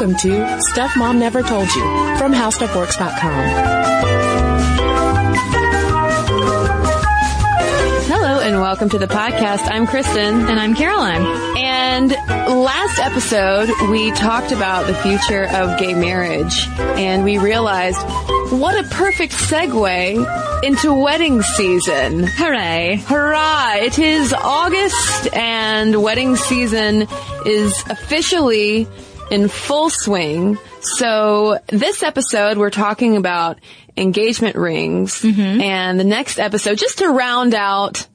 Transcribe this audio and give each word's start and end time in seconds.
Welcome 0.00 0.16
to 0.20 0.62
Stuff 0.62 0.96
Mom 0.96 1.18
Never 1.18 1.42
Told 1.42 1.68
You 1.74 1.82
from 2.16 2.32
HowStuffWorks.com. 2.32 3.44
Hello 8.08 8.40
and 8.40 8.62
welcome 8.62 8.88
to 8.88 8.98
the 8.98 9.06
podcast. 9.06 9.70
I'm 9.70 9.86
Kristen. 9.86 10.48
And 10.48 10.58
I'm 10.58 10.74
Caroline. 10.74 11.26
And 11.58 12.12
last 12.12 12.98
episode, 12.98 13.68
we 13.90 14.10
talked 14.12 14.52
about 14.52 14.86
the 14.86 14.94
future 14.94 15.46
of 15.54 15.78
gay 15.78 15.92
marriage 15.92 16.66
and 16.78 17.22
we 17.22 17.36
realized 17.36 17.98
what 18.58 18.82
a 18.82 18.88
perfect 18.88 19.34
segue 19.34 20.64
into 20.64 20.94
wedding 20.94 21.42
season. 21.42 22.26
Hooray. 22.26 23.04
Hurrah! 23.06 23.74
It 23.74 23.98
is 23.98 24.32
August 24.32 25.34
and 25.34 26.02
wedding 26.02 26.36
season 26.36 27.06
is 27.44 27.84
officially 27.90 28.88
in 29.30 29.48
full 29.48 29.90
swing. 29.90 30.58
So 30.80 31.58
this 31.68 32.02
episode, 32.02 32.58
we're 32.58 32.70
talking 32.70 33.16
about 33.16 33.58
engagement 33.96 34.56
rings. 34.56 35.22
Mm-hmm. 35.22 35.60
And 35.60 36.00
the 36.00 36.04
next 36.04 36.38
episode, 36.38 36.78
just 36.78 36.98
to 36.98 37.08
round 37.08 37.54
out 37.54 38.06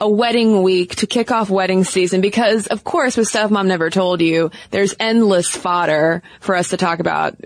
a 0.00 0.08
wedding 0.08 0.62
week 0.62 0.96
to 0.96 1.06
kick 1.06 1.30
off 1.30 1.48
wedding 1.48 1.84
season 1.84 2.20
because 2.20 2.66
of 2.66 2.82
course 2.82 3.16
with 3.16 3.28
stuff 3.28 3.50
mom 3.50 3.68
never 3.68 3.90
told 3.90 4.20
you 4.20 4.50
there's 4.70 4.94
endless 4.98 5.48
fodder 5.48 6.20
for 6.40 6.56
us 6.56 6.70
to 6.70 6.76
talk 6.76 6.98
about 6.98 7.36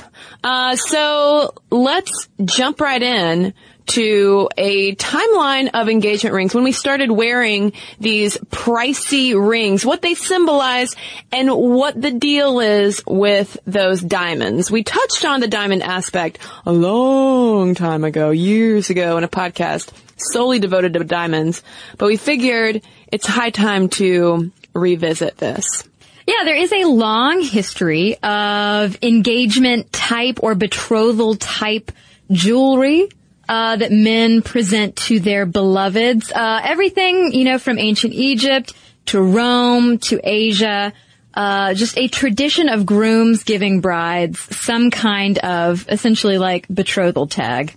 Uh, 0.42 0.76
so 0.76 1.54
let's 1.70 2.28
jump 2.44 2.80
right 2.80 3.02
in 3.02 3.54
to 3.86 4.48
a 4.56 4.94
timeline 4.94 5.70
of 5.74 5.88
engagement 5.88 6.34
rings 6.34 6.54
when 6.54 6.62
we 6.62 6.70
started 6.70 7.10
wearing 7.10 7.72
these 7.98 8.36
pricey 8.36 9.34
rings, 9.34 9.84
what 9.84 10.00
they 10.00 10.14
symbolize 10.14 10.94
and 11.32 11.50
what 11.52 12.00
the 12.00 12.12
deal 12.12 12.60
is 12.60 13.02
with 13.04 13.56
those 13.66 14.00
diamonds. 14.00 14.70
We 14.70 14.84
touched 14.84 15.24
on 15.24 15.40
the 15.40 15.48
diamond 15.48 15.82
aspect 15.82 16.38
a 16.64 16.72
long 16.72 17.74
time 17.74 18.04
ago, 18.04 18.30
years 18.30 18.90
ago 18.90 19.18
in 19.18 19.24
a 19.24 19.28
podcast 19.28 19.90
solely 20.16 20.60
devoted 20.60 20.92
to 20.92 21.02
diamonds, 21.02 21.62
but 21.98 22.06
we 22.06 22.16
figured 22.16 22.82
it's 23.10 23.26
high 23.26 23.50
time 23.50 23.88
to 23.88 24.52
revisit 24.74 25.36
this. 25.38 25.84
Yeah, 26.26 26.44
there 26.44 26.56
is 26.56 26.72
a 26.72 26.84
long 26.84 27.42
history 27.42 28.16
of 28.22 28.98
engagement 29.02 29.92
type 29.92 30.40
or 30.42 30.54
betrothal 30.54 31.34
type 31.36 31.92
jewelry. 32.30 33.08
Uh, 33.48 33.74
that 33.74 33.90
men 33.90 34.42
present 34.42 34.94
to 34.94 35.18
their 35.18 35.44
beloveds. 35.44 36.30
Uh, 36.30 36.60
everything, 36.62 37.32
you 37.32 37.42
know, 37.42 37.58
from 37.58 37.80
ancient 37.80 38.12
Egypt 38.12 38.72
to 39.06 39.20
Rome 39.20 39.98
to 39.98 40.20
Asia. 40.22 40.92
Uh, 41.32 41.74
just 41.74 41.96
a 41.96 42.08
tradition 42.08 42.68
of 42.68 42.84
grooms 42.84 43.44
giving 43.44 43.80
brides 43.80 44.40
some 44.56 44.90
kind 44.90 45.38
of 45.38 45.86
essentially 45.88 46.38
like 46.38 46.66
betrothal 46.68 47.28
tag. 47.28 47.74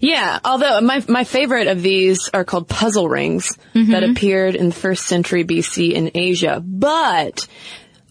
Yeah, 0.00 0.38
although 0.44 0.80
my 0.80 1.02
my 1.08 1.24
favorite 1.24 1.66
of 1.66 1.82
these 1.82 2.28
are 2.32 2.44
called 2.44 2.68
puzzle 2.68 3.08
rings 3.08 3.56
that 3.90 4.04
appeared 4.04 4.54
in 4.54 4.68
the 4.68 4.74
first 4.74 5.06
century 5.06 5.44
BC 5.44 5.92
in 5.92 6.10
Asia. 6.14 6.62
But 6.64 7.46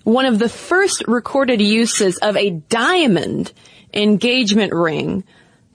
one 0.03 0.25
of 0.25 0.39
the 0.39 0.49
first 0.49 1.03
recorded 1.07 1.61
uses 1.61 2.17
of 2.17 2.35
a 2.35 2.49
diamond 2.49 3.51
engagement 3.93 4.73
ring 4.73 5.23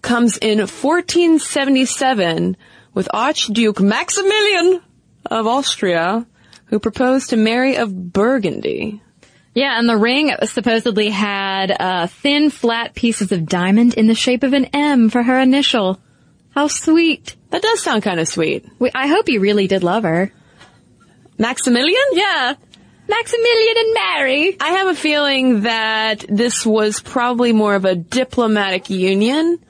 comes 0.03 0.37
in 0.39 0.59
1477 0.59 2.57
with 2.93 3.09
Archduke 3.13 3.81
Maximilian 3.81 4.81
of 5.27 5.47
Austria, 5.47 6.27
who 6.75 6.81
proposed 6.81 7.31
to 7.31 7.37
Mary 7.37 7.77
of 7.77 8.13
Burgundy. 8.13 9.01
Yeah, 9.55 9.79
and 9.79 9.89
the 9.89 9.97
ring 9.97 10.35
supposedly 10.43 11.09
had 11.09 11.71
uh, 11.71 12.09
thin, 12.09 12.51
flat 12.51 12.97
pieces 12.97 13.31
of 13.31 13.47
diamond 13.47 13.95
in 13.95 14.09
the 14.09 14.17
shape 14.17 14.43
of 14.43 14.55
an 14.55 14.65
M 14.75 15.09
for 15.09 15.23
her 15.23 15.39
initial. 15.39 16.01
How 16.51 16.67
sweet. 16.67 17.37
That 17.51 17.63
does 17.63 17.81
sound 17.81 18.03
kind 18.03 18.19
of 18.19 18.27
sweet. 18.27 18.67
We, 18.81 18.91
I 18.93 19.07
hope 19.07 19.29
you 19.29 19.39
really 19.39 19.69
did 19.69 19.85
love 19.85 20.03
her. 20.03 20.33
Maximilian? 21.39 22.03
Yeah. 22.11 22.55
Maximilian 23.07 23.77
and 23.77 23.95
Mary. 23.95 24.57
I 24.59 24.71
have 24.71 24.89
a 24.89 24.97
feeling 24.97 25.61
that 25.61 26.25
this 26.29 26.67
was 26.67 27.01
probably 27.01 27.53
more 27.53 27.77
of 27.77 27.85
a 27.85 27.95
diplomatic 27.95 28.91
union, 28.91 29.61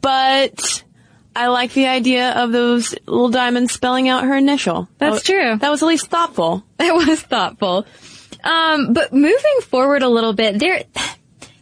but 0.00 0.84
I 1.36 1.48
like 1.48 1.72
the 1.72 1.86
idea 1.88 2.30
of 2.32 2.52
those 2.52 2.94
little 3.06 3.28
diamonds 3.30 3.72
spelling 3.72 4.08
out 4.08 4.24
her 4.24 4.36
initial. 4.36 4.88
That's 4.98 5.16
That- 5.16 5.24
true. 5.24 5.56
That 5.58 5.70
was 5.70 5.82
at 5.82 5.86
least 5.86 6.06
thoughtful. 6.06 6.64
It 6.78 6.94
was 6.94 7.20
thoughtful. 7.20 7.86
Um, 8.42 8.92
but 8.92 9.12
moving 9.12 9.60
forward 9.62 10.02
a 10.02 10.08
little 10.08 10.34
bit, 10.34 10.58
there, 10.58 10.82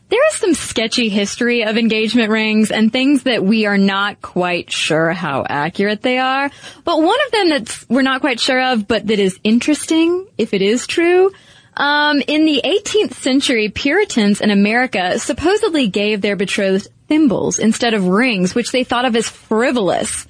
there 0.08 0.28
is 0.30 0.34
some 0.36 0.52
sketchy 0.54 1.08
history 1.08 1.64
of 1.64 1.76
engagement 1.78 2.30
rings 2.30 2.70
and 2.72 2.92
things 2.92 3.22
that 3.22 3.44
we 3.44 3.66
are 3.66 3.78
not 3.78 4.20
quite 4.20 4.70
sure 4.72 5.12
how 5.12 5.44
accurate 5.48 6.02
they 6.02 6.18
are. 6.18 6.50
But 6.84 7.00
one 7.00 7.18
of 7.26 7.32
them 7.32 7.48
that 7.50 7.84
we're 7.88 8.02
not 8.02 8.20
quite 8.20 8.40
sure 8.40 8.60
of, 8.72 8.88
but 8.88 9.06
that 9.06 9.18
is 9.20 9.38
interesting, 9.44 10.26
if 10.36 10.52
it 10.54 10.60
is 10.62 10.86
true, 10.88 11.30
um, 11.76 12.20
in 12.26 12.44
the 12.44 12.60
18th 12.64 13.14
century, 13.14 13.68
Puritans 13.70 14.40
in 14.40 14.50
America 14.50 15.18
supposedly 15.18 15.86
gave 15.88 16.20
their 16.20 16.36
betrothed 16.36 16.88
thimbles 17.12 17.58
instead 17.58 17.92
of 17.92 18.08
rings, 18.08 18.54
which 18.54 18.72
they 18.72 18.84
thought 18.84 19.04
of 19.04 19.14
as 19.14 19.28
frivolous. 19.28 20.26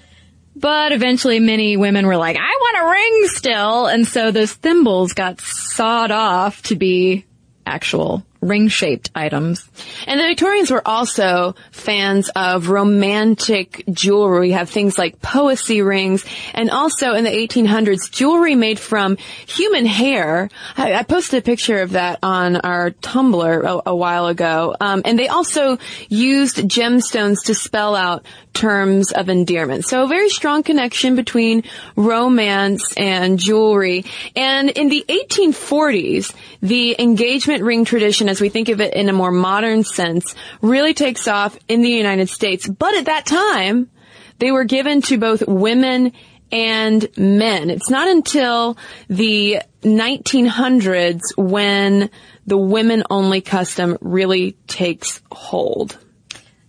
But 0.56 0.90
eventually 0.90 1.38
many 1.38 1.76
women 1.76 2.08
were 2.08 2.16
like, 2.16 2.36
I 2.36 2.40
want 2.40 2.76
a 2.76 2.90
ring 2.90 3.28
still. 3.28 3.86
And 3.86 4.04
so 4.04 4.32
those 4.32 4.52
thimbles 4.52 5.12
got 5.12 5.40
sawed 5.40 6.10
off 6.10 6.60
to 6.62 6.74
be 6.74 7.24
actual 7.64 8.26
ring 8.42 8.68
shaped 8.68 9.10
items. 9.14 9.66
And 10.06 10.20
the 10.20 10.24
Victorians 10.24 10.70
were 10.70 10.86
also 10.86 11.54
fans 11.70 12.28
of 12.34 12.68
romantic 12.68 13.84
jewelry. 13.90 14.40
We 14.40 14.50
have 14.52 14.68
things 14.68 14.98
like 14.98 15.22
poesy 15.22 15.86
rings 15.86 16.26
and 16.52 16.70
also 16.70 17.14
in 17.14 17.24
the 17.24 17.30
1800s, 17.30 18.10
jewelry 18.10 18.56
made 18.56 18.80
from 18.80 19.16
human 19.46 19.86
hair. 19.86 20.50
I, 20.76 20.94
I 20.94 21.02
posted 21.04 21.38
a 21.38 21.42
picture 21.42 21.80
of 21.80 21.92
that 21.92 22.18
on 22.22 22.56
our 22.56 22.90
Tumblr 22.90 23.64
a, 23.64 23.90
a 23.90 23.96
while 23.96 24.26
ago. 24.26 24.74
Um, 24.80 25.02
and 25.04 25.18
they 25.18 25.28
also 25.28 25.78
used 26.08 26.56
gemstones 26.56 27.44
to 27.44 27.54
spell 27.54 27.94
out 27.94 28.26
terms 28.52 29.12
of 29.12 29.28
endearment. 29.28 29.84
So 29.86 30.04
a 30.04 30.08
very 30.08 30.28
strong 30.28 30.62
connection 30.62 31.16
between 31.16 31.64
romance 31.96 32.92
and 32.96 33.38
jewelry. 33.38 34.04
And 34.36 34.70
in 34.70 34.88
the 34.88 35.04
1840s, 35.08 36.34
the 36.60 36.96
engagement 37.00 37.62
ring 37.62 37.84
tradition, 37.84 38.28
as 38.32 38.40
we 38.40 38.48
think 38.48 38.68
of 38.70 38.80
it 38.80 38.94
in 38.94 39.08
a 39.08 39.12
more 39.12 39.30
modern 39.30 39.84
sense, 39.84 40.34
really 40.60 40.94
takes 40.94 41.28
off 41.28 41.56
in 41.68 41.82
the 41.82 41.90
United 41.90 42.28
States. 42.28 42.66
But 42.66 42.94
at 42.94 43.04
that 43.04 43.26
time, 43.26 43.90
they 44.38 44.50
were 44.50 44.64
given 44.64 45.02
to 45.02 45.18
both 45.18 45.46
women 45.46 46.12
and 46.50 47.06
men. 47.16 47.70
It's 47.70 47.90
not 47.90 48.08
until 48.08 48.76
the 49.08 49.60
1900s 49.82 51.20
when 51.36 52.10
the 52.46 52.58
women 52.58 53.04
only 53.10 53.42
custom 53.42 53.98
really 54.00 54.52
takes 54.66 55.20
hold. 55.30 55.98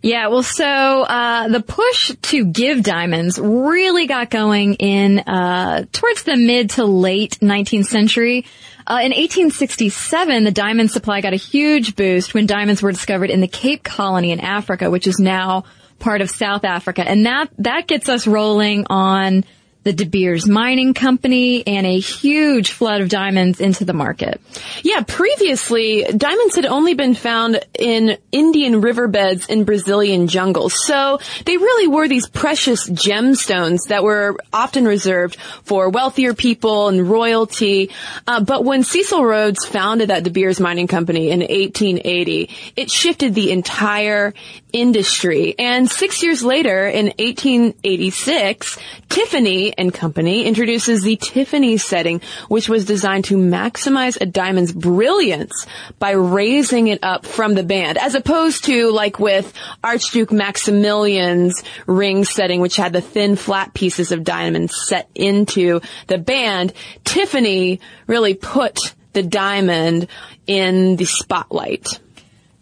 Yeah, 0.03 0.27
well, 0.27 0.43
so 0.43 0.65
uh, 0.65 1.47
the 1.47 1.61
push 1.61 2.13
to 2.23 2.43
give 2.43 2.83
diamonds 2.83 3.39
really 3.39 4.05
got 4.05 4.29
going 4.29 4.73
in 4.73 5.19
uh, 5.19 5.85
towards 5.93 6.23
the 6.23 6.35
mid 6.35 6.71
to 6.71 6.83
late 6.83 7.39
19th 7.41 7.85
century. 7.85 8.45
Uh, 8.85 8.99
in 9.01 9.11
1867, 9.11 10.43
the 10.43 10.51
diamond 10.51 10.91
supply 10.91 11.21
got 11.21 11.33
a 11.33 11.37
huge 11.37 11.95
boost 11.95 12.33
when 12.33 12.45
diamonds 12.45 12.81
were 12.81 12.91
discovered 12.91 13.29
in 13.29 13.39
the 13.39 13.47
Cape 13.47 13.83
Colony 13.83 14.31
in 14.31 14.39
Africa, 14.39 14.89
which 14.89 15.07
is 15.07 15.19
now 15.19 15.63
part 15.99 16.21
of 16.21 16.29
South 16.29 16.65
Africa, 16.65 17.07
and 17.07 17.25
that 17.25 17.49
that 17.59 17.87
gets 17.87 18.09
us 18.09 18.27
rolling 18.27 18.85
on 18.89 19.45
the 19.83 19.93
De 19.93 20.05
Beers 20.05 20.47
Mining 20.47 20.93
Company, 20.93 21.65
and 21.67 21.85
a 21.85 21.99
huge 21.99 22.71
flood 22.71 23.01
of 23.01 23.09
diamonds 23.09 23.59
into 23.59 23.85
the 23.85 23.93
market. 23.93 24.41
Yeah, 24.81 25.01
previously, 25.01 26.03
diamonds 26.03 26.55
had 26.55 26.65
only 26.65 26.93
been 26.93 27.15
found 27.15 27.59
in 27.77 28.17
Indian 28.31 28.81
riverbeds 28.81 29.47
in 29.47 29.65
Brazilian 29.65 30.27
jungles. 30.27 30.73
So 30.85 31.19
they 31.45 31.57
really 31.57 31.87
were 31.87 32.07
these 32.07 32.27
precious 32.27 32.89
gemstones 32.89 33.87
that 33.89 34.03
were 34.03 34.37
often 34.51 34.85
reserved 34.85 35.35
for 35.63 35.89
wealthier 35.89 36.33
people 36.33 36.87
and 36.87 37.09
royalty. 37.09 37.91
Uh, 38.27 38.41
but 38.43 38.63
when 38.63 38.83
Cecil 38.83 39.23
Rhodes 39.23 39.65
founded 39.65 40.09
that 40.09 40.23
De 40.23 40.29
Beers 40.29 40.59
Mining 40.59 40.87
Company 40.87 41.29
in 41.29 41.39
1880, 41.39 42.49
it 42.75 42.89
shifted 42.89 43.35
the 43.35 43.51
entire 43.51 44.33
industry. 44.71 45.55
And 45.57 45.89
six 45.89 46.23
years 46.23 46.43
later, 46.43 46.87
in 46.87 47.05
1886, 47.05 48.79
Tiffany 49.09 49.72
and 49.77 49.93
Company 49.93 50.45
introduces 50.45 51.01
the 51.01 51.15
Tiffany 51.15 51.77
setting, 51.77 52.21
which 52.47 52.69
was 52.69 52.85
designed 52.85 53.25
to 53.25 53.37
maximize 53.37 54.19
a 54.19 54.25
diamond's 54.25 54.71
brilliance 54.71 55.65
by 55.99 56.11
raising 56.11 56.87
it 56.87 56.99
up 57.03 57.25
from 57.25 57.53
the 57.53 57.63
band, 57.63 57.97
as 57.97 58.15
opposed 58.15 58.65
to 58.65 58.91
like 58.91 59.19
with 59.19 59.53
Archduke 59.83 60.31
Maximilian's 60.31 61.63
ring 61.87 62.25
setting, 62.25 62.61
which 62.61 62.75
had 62.75 62.93
the 62.93 63.01
thin 63.01 63.35
flat 63.35 63.73
pieces 63.73 64.11
of 64.11 64.23
diamonds 64.23 64.75
set 64.87 65.09
into 65.15 65.81
the 66.07 66.17
band. 66.17 66.73
Tiffany 67.03 67.79
really 68.07 68.33
put 68.33 68.93
the 69.13 69.23
diamond 69.23 70.07
in 70.47 70.95
the 70.95 71.05
spotlight. 71.05 71.99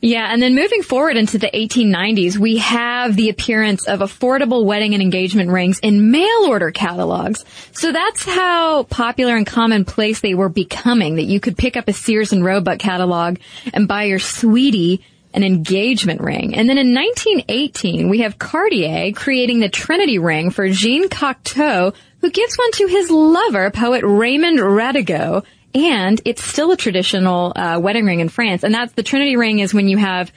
Yeah, 0.04 0.34
and 0.34 0.42
then 0.42 0.56
moving 0.56 0.82
forward 0.82 1.16
into 1.16 1.38
the 1.38 1.52
1890s, 1.54 2.36
we 2.36 2.58
have 2.58 3.16
the 3.16 3.30
appearance 3.30 3.88
of 3.88 4.00
affordable 4.00 4.66
wedding 4.66 4.96
and 4.96 5.02
engagement 5.02 5.52
rings 5.52 5.78
in 5.78 6.10
mail 6.10 6.48
order 6.48 6.72
catalogs. 6.72 7.46
So 7.72 7.92
that's 7.92 8.26
how 8.26 8.84
popular 8.84 9.36
and 9.36 9.46
commonplace 9.46 10.20
they 10.20 10.34
were 10.34 10.50
becoming, 10.50 11.18
that 11.18 11.26
you 11.26 11.40
could 11.40 11.56
pick 11.56 11.78
up 11.78 11.88
a 11.88 11.94
Sears 11.94 12.34
and 12.34 12.44
Roebuck 12.44 12.80
catalog 12.80 13.38
and 13.76 13.88
buy 13.88 14.06
your 14.06 14.18
sweetie 14.18 15.06
an 15.34 15.44
engagement 15.44 16.22
ring. 16.22 16.56
And 16.56 16.68
then 16.68 16.78
in 16.78 16.94
1918, 16.94 18.10
we 18.10 18.20
have 18.20 18.40
Cartier 18.40 19.14
creating 19.14 19.60
the 19.60 19.70
Trinity 19.70 20.18
ring 20.18 20.50
for 20.50 20.68
Jean 20.68 21.10
Cocteau, 21.10 21.94
who 22.22 22.32
gives 22.32 22.56
one 22.56 22.72
to 22.74 22.88
his 22.88 23.10
lover, 23.10 23.72
poet 23.72 24.04
Raymond 24.04 24.60
Radiguet, 24.60 25.46
and 25.74 26.22
it's 26.26 26.44
still 26.44 26.72
a 26.72 26.78
traditional 26.78 27.54
uh, 27.56 27.80
wedding 27.80 28.06
ring 28.06 28.20
in 28.20 28.30
France. 28.30 28.64
And 28.64 28.74
that's 28.74 28.94
the 28.94 29.04
Trinity 29.04 29.38
ring 29.38 29.60
is 29.60 29.74
when 29.74 29.88
you 29.88 29.98
have 29.98 30.32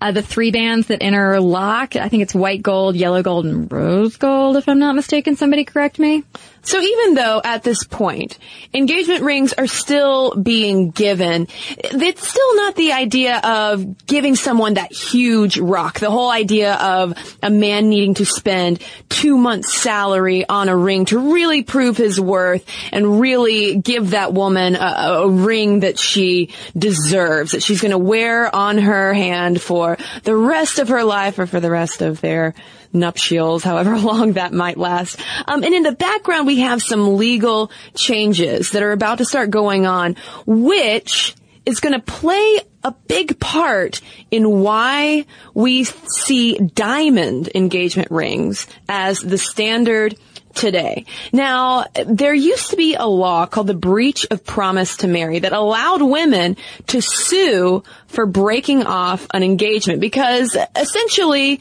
uh, 0.00 0.12
the 0.12 0.22
three 0.22 0.50
bands 0.50 0.86
that 0.86 1.02
interlock. 1.02 1.96
I 1.96 2.08
think 2.08 2.22
it's 2.22 2.34
white 2.34 2.62
gold, 2.62 2.96
yellow 2.96 3.22
gold, 3.22 3.46
and 3.46 3.70
rose 3.70 4.16
gold, 4.16 4.56
if 4.56 4.68
I'm 4.68 4.78
not 4.78 4.94
mistaken. 4.94 5.36
Somebody 5.36 5.64
correct 5.64 5.98
me. 5.98 6.24
So 6.62 6.80
even 6.80 7.14
though 7.14 7.40
at 7.42 7.62
this 7.62 7.84
point 7.84 8.38
engagement 8.74 9.22
rings 9.22 9.52
are 9.54 9.66
still 9.66 10.34
being 10.36 10.90
given, 10.90 11.48
it's 11.78 12.28
still 12.28 12.56
not 12.56 12.76
the 12.76 12.92
idea 12.92 13.38
of 13.38 14.06
giving 14.06 14.36
someone 14.36 14.74
that 14.74 14.92
huge 14.92 15.58
rock. 15.58 16.00
The 16.00 16.10
whole 16.10 16.30
idea 16.30 16.74
of 16.74 17.14
a 17.42 17.50
man 17.50 17.88
needing 17.88 18.14
to 18.14 18.26
spend 18.26 18.82
two 19.08 19.38
months 19.38 19.74
salary 19.74 20.48
on 20.48 20.68
a 20.68 20.76
ring 20.76 21.06
to 21.06 21.32
really 21.32 21.62
prove 21.62 21.96
his 21.96 22.20
worth 22.20 22.64
and 22.92 23.20
really 23.20 23.76
give 23.76 24.10
that 24.10 24.32
woman 24.32 24.76
a, 24.76 24.78
a 24.78 25.28
ring 25.28 25.80
that 25.80 25.98
she 25.98 26.50
deserves, 26.76 27.52
that 27.52 27.62
she's 27.62 27.80
going 27.80 27.90
to 27.90 27.98
wear 27.98 28.54
on 28.54 28.78
her 28.78 29.14
hand 29.14 29.60
for 29.60 29.96
the 30.24 30.34
rest 30.34 30.78
of 30.78 30.88
her 30.88 31.04
life 31.04 31.38
or 31.38 31.46
for 31.46 31.60
the 31.60 31.70
rest 31.70 32.02
of 32.02 32.20
their 32.20 32.54
nuptials, 32.92 33.62
however 33.62 33.96
long 33.98 34.32
that 34.32 34.52
might 34.52 34.76
last. 34.76 35.20
Um, 35.46 35.62
and 35.62 35.74
in 35.74 35.82
the 35.82 35.92
background, 35.92 36.46
we 36.50 36.58
have 36.58 36.82
some 36.82 37.16
legal 37.16 37.70
changes 37.94 38.72
that 38.72 38.82
are 38.82 38.90
about 38.90 39.18
to 39.18 39.24
start 39.24 39.50
going 39.50 39.86
on, 39.86 40.16
which 40.46 41.36
is 41.64 41.78
going 41.78 41.92
to 41.92 42.00
play 42.00 42.60
a 42.82 42.90
big 43.06 43.38
part 43.38 44.00
in 44.32 44.60
why 44.60 45.26
we 45.54 45.84
see 45.84 46.58
diamond 46.58 47.48
engagement 47.54 48.10
rings 48.10 48.66
as 48.88 49.20
the 49.20 49.38
standard 49.38 50.18
today. 50.54 51.04
Now, 51.32 51.84
there 52.04 52.34
used 52.34 52.70
to 52.70 52.76
be 52.76 52.96
a 52.96 53.06
law 53.06 53.46
called 53.46 53.68
the 53.68 53.74
breach 53.74 54.26
of 54.32 54.44
promise 54.44 54.96
to 54.96 55.06
marry 55.06 55.38
that 55.38 55.52
allowed 55.52 56.02
women 56.02 56.56
to 56.88 57.00
sue 57.00 57.84
for 58.08 58.26
breaking 58.26 58.82
off 58.82 59.28
an 59.32 59.44
engagement 59.44 60.00
because 60.00 60.56
essentially 60.74 61.60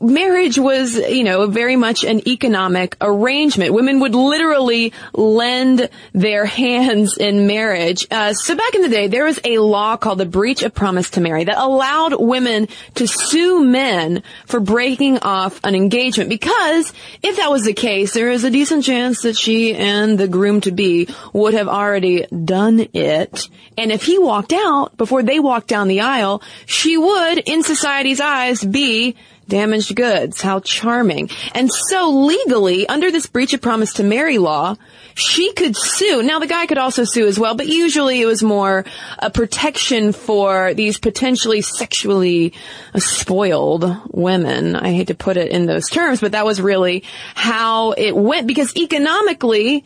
marriage 0.00 0.58
was, 0.58 0.96
you 0.96 1.24
know, 1.24 1.46
very 1.46 1.76
much 1.76 2.04
an 2.04 2.26
economic 2.28 2.96
arrangement. 3.00 3.72
Women 3.72 4.00
would 4.00 4.14
literally 4.14 4.92
lend 5.12 5.88
their 6.12 6.44
hands 6.58 7.16
in 7.16 7.46
marriage. 7.46 8.06
Uh, 8.10 8.32
so 8.32 8.56
back 8.56 8.74
in 8.74 8.82
the 8.82 8.88
day, 8.88 9.08
there 9.08 9.24
was 9.24 9.40
a 9.44 9.58
law 9.58 9.96
called 9.96 10.18
the 10.18 10.26
breach 10.26 10.62
of 10.62 10.74
promise 10.74 11.10
to 11.10 11.20
marry 11.20 11.44
that 11.44 11.58
allowed 11.58 12.20
women 12.20 12.68
to 12.94 13.06
sue 13.06 13.64
men 13.64 14.22
for 14.46 14.60
breaking 14.60 15.18
off 15.18 15.60
an 15.64 15.74
engagement 15.74 16.30
because 16.30 16.92
if 17.22 17.36
that 17.36 17.50
was 17.50 17.64
the 17.64 17.74
case, 17.74 18.14
there 18.14 18.30
is 18.30 18.44
a 18.44 18.50
decent 18.50 18.84
chance 18.84 19.22
that 19.22 19.36
she 19.36 19.74
and 19.74 20.18
the 20.18 20.28
groom 20.28 20.60
to 20.62 20.72
be 20.72 21.08
would 21.32 21.54
have 21.54 21.68
already 21.68 22.26
done 22.26 22.88
it. 22.92 23.48
And 23.76 23.92
if 23.92 24.04
he 24.04 24.18
walked 24.18 24.52
out 24.52 24.96
before 24.96 25.22
they 25.22 25.40
walked 25.40 25.68
down 25.68 25.88
the 25.88 26.00
aisle, 26.00 26.42
she 26.66 26.96
would, 26.96 27.38
in 27.38 27.62
society's 27.62 28.20
eyes, 28.20 28.64
be 28.64 29.16
damaged 29.48 29.94
goods. 29.94 30.40
How 30.40 30.60
charming. 30.60 31.30
And 31.54 31.72
so 31.72 32.10
legally, 32.10 32.86
under 32.88 33.10
this 33.10 33.26
breach 33.26 33.54
of 33.54 33.60
promise 33.60 33.94
to 33.94 34.04
marry 34.04 34.38
law, 34.38 34.76
she 35.14 35.52
could 35.52 35.76
sue. 35.76 36.22
Now 36.22 36.38
the 36.38 36.46
guy 36.46 36.66
could 36.66 36.78
also 36.78 37.04
sue 37.04 37.26
as 37.26 37.38
well, 37.38 37.54
but 37.54 37.66
usually 37.66 38.20
it 38.20 38.26
was 38.26 38.42
more 38.42 38.84
a 39.18 39.30
protection 39.30 40.12
for 40.12 40.74
these 40.74 40.98
potentially 40.98 41.60
sexually 41.60 42.52
spoiled 42.96 43.96
women. 44.12 44.76
I 44.76 44.92
hate 44.92 45.08
to 45.08 45.14
put 45.14 45.36
it 45.36 45.50
in 45.50 45.66
those 45.66 45.88
terms, 45.88 46.20
but 46.20 46.32
that 46.32 46.46
was 46.46 46.60
really 46.60 47.02
how 47.34 47.92
it 47.92 48.14
went 48.14 48.46
because 48.46 48.76
economically, 48.76 49.84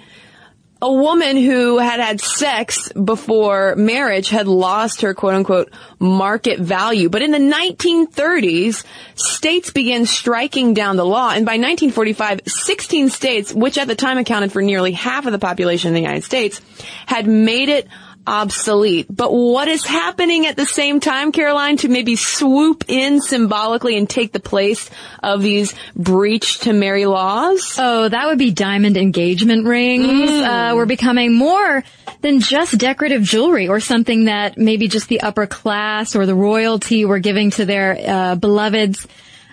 a 0.83 0.93
woman 0.93 1.37
who 1.37 1.79
had 1.79 2.01
had 2.01 2.21
sex 2.21 2.93
before 2.93 3.77
marriage 3.77 4.29
had 4.29 4.49
lost 4.49 5.03
her 5.03 5.15
quote 5.15 5.35
unquote 5.35 5.73
market 6.01 6.59
value. 6.59 7.09
But 7.09 7.23
in 7.23 7.31
the 7.31 7.39
1930s, 7.39 8.85
states 9.15 9.71
began 9.71 10.07
striking 10.07 10.75
down 10.75 10.97
the 10.97 11.07
law. 11.07 11.31
And 11.31 11.47
by 11.47 11.53
1945, 11.53 12.41
16 12.47 13.11
states, 13.11 13.55
which 13.55 13.79
at 13.79 13.87
the 13.87 13.95
time 13.95 14.19
accounted 14.19 14.53
for 14.53 14.61
nearly 14.61 14.91
half 14.91 15.25
of 15.25 15.33
the 15.33 15.39
population 15.39 15.89
in 15.89 15.95
the 15.95 16.01
United 16.01 16.25
States, 16.25 16.61
had 17.07 17.29
made 17.29 17.69
it 17.69 17.87
obsolete. 18.27 19.07
But 19.11 19.33
what 19.33 19.69
is 19.69 19.85
happening 19.85 20.47
at 20.47 20.57
the 20.57 20.67
same 20.67 21.01
time, 21.01 21.33
Caroline, 21.33 21.77
to 21.79 21.89
maybe 21.89 22.17
swoop 22.17 22.85
in 22.89 23.21
symbolically 23.21 23.97
and 23.97 24.09
take 24.09 24.33
the 24.33 24.41
place 24.41 24.89
of 25.23 25.43
these 25.43 25.75
breach 25.97 26.61
to 26.61 26.73
marry 26.73 27.07
laws? 27.07 27.77
Oh, 27.79 28.09
that 28.09 28.27
would 28.27 28.39
be 28.39 28.51
diamond 28.51 28.97
engagement 28.97 29.67
rings. 29.67 30.31
Uh, 30.31 30.73
we're 30.75 30.87
becoming 30.87 31.35
more 31.35 31.83
than 32.21 32.41
just 32.41 32.79
decorative 32.79 33.23
jewelry 33.23 33.69
or 33.69 33.81
something 33.81 34.27
that 34.27 34.57
maybe 34.57 34.89
just 34.89 35.09
the 35.09 35.21
upper 35.21 35.47
class 35.47 36.15
or 36.15 36.27
the 36.27 36.35
royalty 36.35 37.05
were 37.05 37.19
giving 37.19 37.51
to 37.51 37.65
their 37.65 37.97
uh, 38.07 38.35
beloveds. 38.37 39.07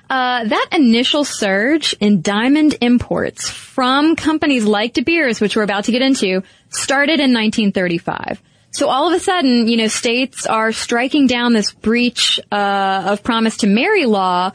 Uh, 0.10 0.44
that 0.44 0.70
initial 0.72 1.24
surge 1.24 1.94
in 2.00 2.22
diamond 2.22 2.76
imports 2.82 3.48
from 3.48 4.16
companies 4.16 4.66
like 4.66 4.94
De 4.94 5.04
Beers, 5.04 5.40
which 5.40 5.56
we're 5.56 5.64
about 5.64 5.84
to 5.84 5.92
get 5.92 6.02
into, 6.02 6.42
started 6.70 7.20
in 7.20 7.32
1935. 7.32 8.42
So 8.72 8.88
all 8.88 9.08
of 9.08 9.14
a 9.14 9.20
sudden, 9.20 9.68
you 9.68 9.78
know, 9.78 9.88
states 9.88 10.46
are 10.46 10.72
striking 10.72 11.28
down 11.28 11.54
this 11.54 11.72
breach 11.72 12.40
uh, 12.52 13.04
of 13.08 13.24
promise 13.24 13.58
to 13.58 13.68
marry 13.68 14.06
law, 14.06 14.52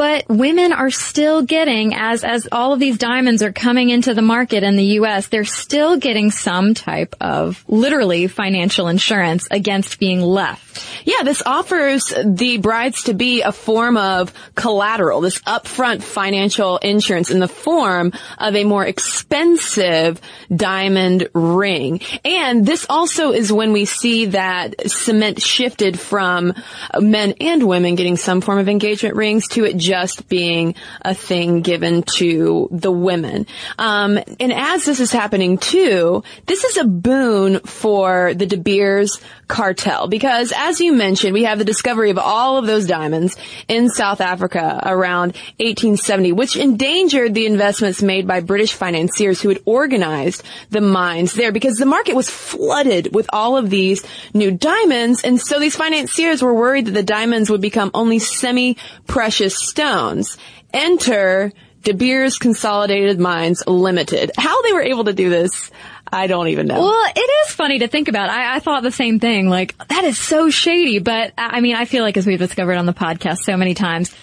but 0.00 0.24
women 0.30 0.72
are 0.72 0.88
still 0.88 1.42
getting, 1.42 1.92
as 1.94 2.24
as 2.24 2.48
all 2.50 2.72
of 2.72 2.80
these 2.80 2.96
diamonds 2.96 3.42
are 3.42 3.52
coming 3.52 3.90
into 3.90 4.14
the 4.14 4.22
market 4.22 4.62
in 4.62 4.76
the 4.76 4.84
U.S., 4.94 5.28
they're 5.28 5.44
still 5.44 5.98
getting 5.98 6.30
some 6.30 6.72
type 6.72 7.14
of 7.20 7.62
literally 7.68 8.26
financial 8.26 8.88
insurance 8.88 9.46
against 9.50 10.00
being 10.00 10.22
left. 10.22 10.82
Yeah, 11.04 11.22
this 11.22 11.42
offers 11.44 12.14
the 12.24 12.56
brides 12.56 13.02
to 13.04 13.14
be 13.14 13.42
a 13.42 13.52
form 13.52 13.98
of 13.98 14.32
collateral, 14.54 15.20
this 15.20 15.40
upfront 15.40 16.02
financial 16.02 16.78
insurance 16.78 17.30
in 17.30 17.38
the 17.38 17.46
form 17.46 18.14
of 18.38 18.56
a 18.56 18.64
more 18.64 18.86
expensive 18.86 20.18
diamond 20.54 21.28
ring. 21.34 22.00
And 22.24 22.64
this 22.64 22.86
also 22.88 23.32
is 23.32 23.52
when 23.52 23.72
we 23.72 23.84
see 23.84 24.26
that 24.26 24.90
cement 24.90 25.42
shifted 25.42 26.00
from 26.00 26.54
men 26.98 27.34
and 27.38 27.68
women 27.68 27.96
getting 27.96 28.16
some 28.16 28.40
form 28.40 28.58
of 28.58 28.68
engagement 28.70 29.14
rings 29.14 29.46
to 29.48 29.64
it 29.64 29.76
just 29.90 30.28
being 30.28 30.76
a 31.02 31.14
thing 31.14 31.62
given 31.62 32.04
to 32.04 32.68
the 32.70 32.92
women. 32.92 33.44
Um, 33.76 34.20
and 34.38 34.52
as 34.52 34.84
this 34.84 35.00
is 35.00 35.10
happening 35.10 35.58
too, 35.58 36.22
this 36.46 36.62
is 36.62 36.76
a 36.76 36.84
boon 36.84 37.58
for 37.58 38.32
the 38.34 38.46
De 38.46 38.56
Beers 38.56 39.20
cartel 39.48 40.06
because 40.06 40.52
as 40.56 40.80
you 40.80 40.92
mentioned, 40.92 41.34
we 41.34 41.42
have 41.42 41.58
the 41.58 41.64
discovery 41.64 42.10
of 42.10 42.18
all 42.18 42.56
of 42.56 42.66
those 42.66 42.86
diamonds 42.86 43.36
in 43.66 43.88
South 43.88 44.20
Africa 44.20 44.80
around 44.86 45.32
1870, 45.58 46.30
which 46.32 46.56
endangered 46.56 47.34
the 47.34 47.46
investments 47.46 48.00
made 48.00 48.28
by 48.28 48.38
British 48.38 48.72
financiers 48.72 49.42
who 49.42 49.48
had 49.48 49.60
organized 49.64 50.44
the 50.70 50.80
mines 50.80 51.32
there 51.32 51.50
because 51.50 51.78
the 51.78 51.84
market 51.84 52.14
was 52.14 52.30
flooded 52.30 53.12
with 53.12 53.28
all 53.32 53.56
of 53.56 53.70
these 53.70 54.06
new 54.32 54.52
diamonds. 54.52 55.24
And 55.24 55.40
so 55.40 55.58
these 55.58 55.74
financiers 55.74 56.42
were 56.42 56.54
worried 56.54 56.86
that 56.86 56.92
the 56.92 57.02
diamonds 57.02 57.50
would 57.50 57.60
become 57.60 57.90
only 57.92 58.20
semi-precious 58.20 59.56
stones. 59.80 60.36
Enter 60.74 61.52
De 61.82 61.94
Beers 61.94 62.36
Consolidated 62.36 63.18
Mines 63.18 63.62
Limited. 63.66 64.30
How 64.36 64.60
they 64.62 64.74
were 64.74 64.82
able 64.82 65.04
to 65.04 65.14
do 65.14 65.30
this, 65.30 65.70
I 66.12 66.26
don't 66.26 66.48
even 66.48 66.66
know. 66.66 66.80
Well, 66.80 67.12
it 67.16 67.48
is 67.48 67.54
funny 67.54 67.78
to 67.78 67.88
think 67.88 68.08
about. 68.08 68.28
I, 68.28 68.56
I 68.56 68.58
thought 68.58 68.82
the 68.82 68.92
same 68.92 69.20
thing. 69.20 69.48
Like, 69.48 69.76
that 69.88 70.04
is 70.04 70.18
so 70.18 70.50
shady. 70.50 70.98
But 70.98 71.32
I 71.38 71.56
I 71.56 71.60
mean, 71.62 71.76
I 71.76 71.86
feel 71.86 72.04
like 72.04 72.18
as 72.18 72.26
we've 72.26 72.38
discovered 72.38 72.74
on 72.74 72.84
the 72.84 72.92
podcast 72.92 73.38
so 73.38 73.56
many 73.56 73.72
times, 73.72 74.14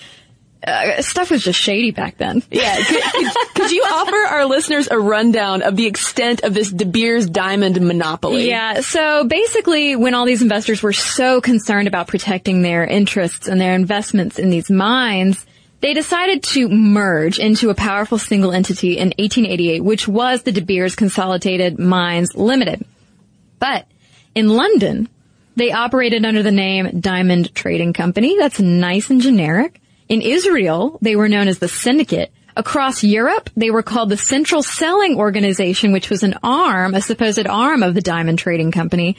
uh, 0.65 1.01
stuff 1.01 1.31
was 1.31 1.43
just 1.43 1.59
shady 1.59 1.91
back 1.91 2.17
then. 2.17 2.43
Yeah, 2.51 2.75
could, 2.83 3.03
could, 3.03 3.53
could 3.53 3.71
you 3.71 3.83
offer 3.83 4.15
our 4.15 4.45
listeners 4.45 4.87
a 4.89 4.97
rundown 4.97 5.61
of 5.61 5.75
the 5.75 5.85
extent 5.85 6.43
of 6.43 6.53
this 6.53 6.71
De 6.71 6.85
Beers 6.85 7.27
diamond 7.27 7.79
monopoly? 7.79 8.47
Yeah. 8.47 8.81
So 8.81 9.25
basically, 9.25 9.95
when 9.95 10.15
all 10.15 10.25
these 10.25 10.41
investors 10.41 10.81
were 10.81 10.93
so 10.93 11.39
concerned 11.39 11.87
about 11.87 12.07
protecting 12.07 12.61
their 12.61 12.83
interests 12.85 13.47
and 13.47 13.61
their 13.61 13.75
investments 13.75 14.39
in 14.39 14.49
these 14.49 14.71
mines, 14.71 15.45
they 15.81 15.93
decided 15.93 16.41
to 16.43 16.67
merge 16.67 17.37
into 17.37 17.69
a 17.69 17.75
powerful 17.75 18.17
single 18.17 18.51
entity 18.51 18.97
in 18.97 19.09
1888, 19.09 19.83
which 19.83 20.07
was 20.07 20.41
the 20.41 20.51
De 20.51 20.61
Beers 20.61 20.95
Consolidated 20.95 21.77
Mines 21.77 22.35
Limited. 22.35 22.83
But 23.59 23.87
in 24.33 24.49
London, 24.49 25.07
they 25.55 25.71
operated 25.71 26.25
under 26.25 26.41
the 26.41 26.51
name 26.51 26.99
Diamond 26.99 27.53
Trading 27.53 27.93
Company. 27.93 28.37
That's 28.39 28.59
nice 28.59 29.09
and 29.09 29.21
generic. 29.21 29.79
In 30.09 30.21
Israel, 30.21 30.97
they 31.01 31.15
were 31.15 31.29
known 31.29 31.47
as 31.47 31.59
the 31.59 31.67
Syndicate. 31.67 32.31
Across 32.55 33.03
Europe, 33.03 33.49
they 33.55 33.69
were 33.69 33.83
called 33.83 34.09
the 34.09 34.17
Central 34.17 34.63
Selling 34.63 35.15
Organization, 35.15 35.91
which 35.91 36.09
was 36.09 36.23
an 36.23 36.35
arm, 36.41 36.95
a 36.95 37.01
supposed 37.01 37.45
arm 37.45 37.83
of 37.83 37.93
the 37.93 38.01
Diamond 38.01 38.39
Trading 38.39 38.71
Company. 38.71 39.17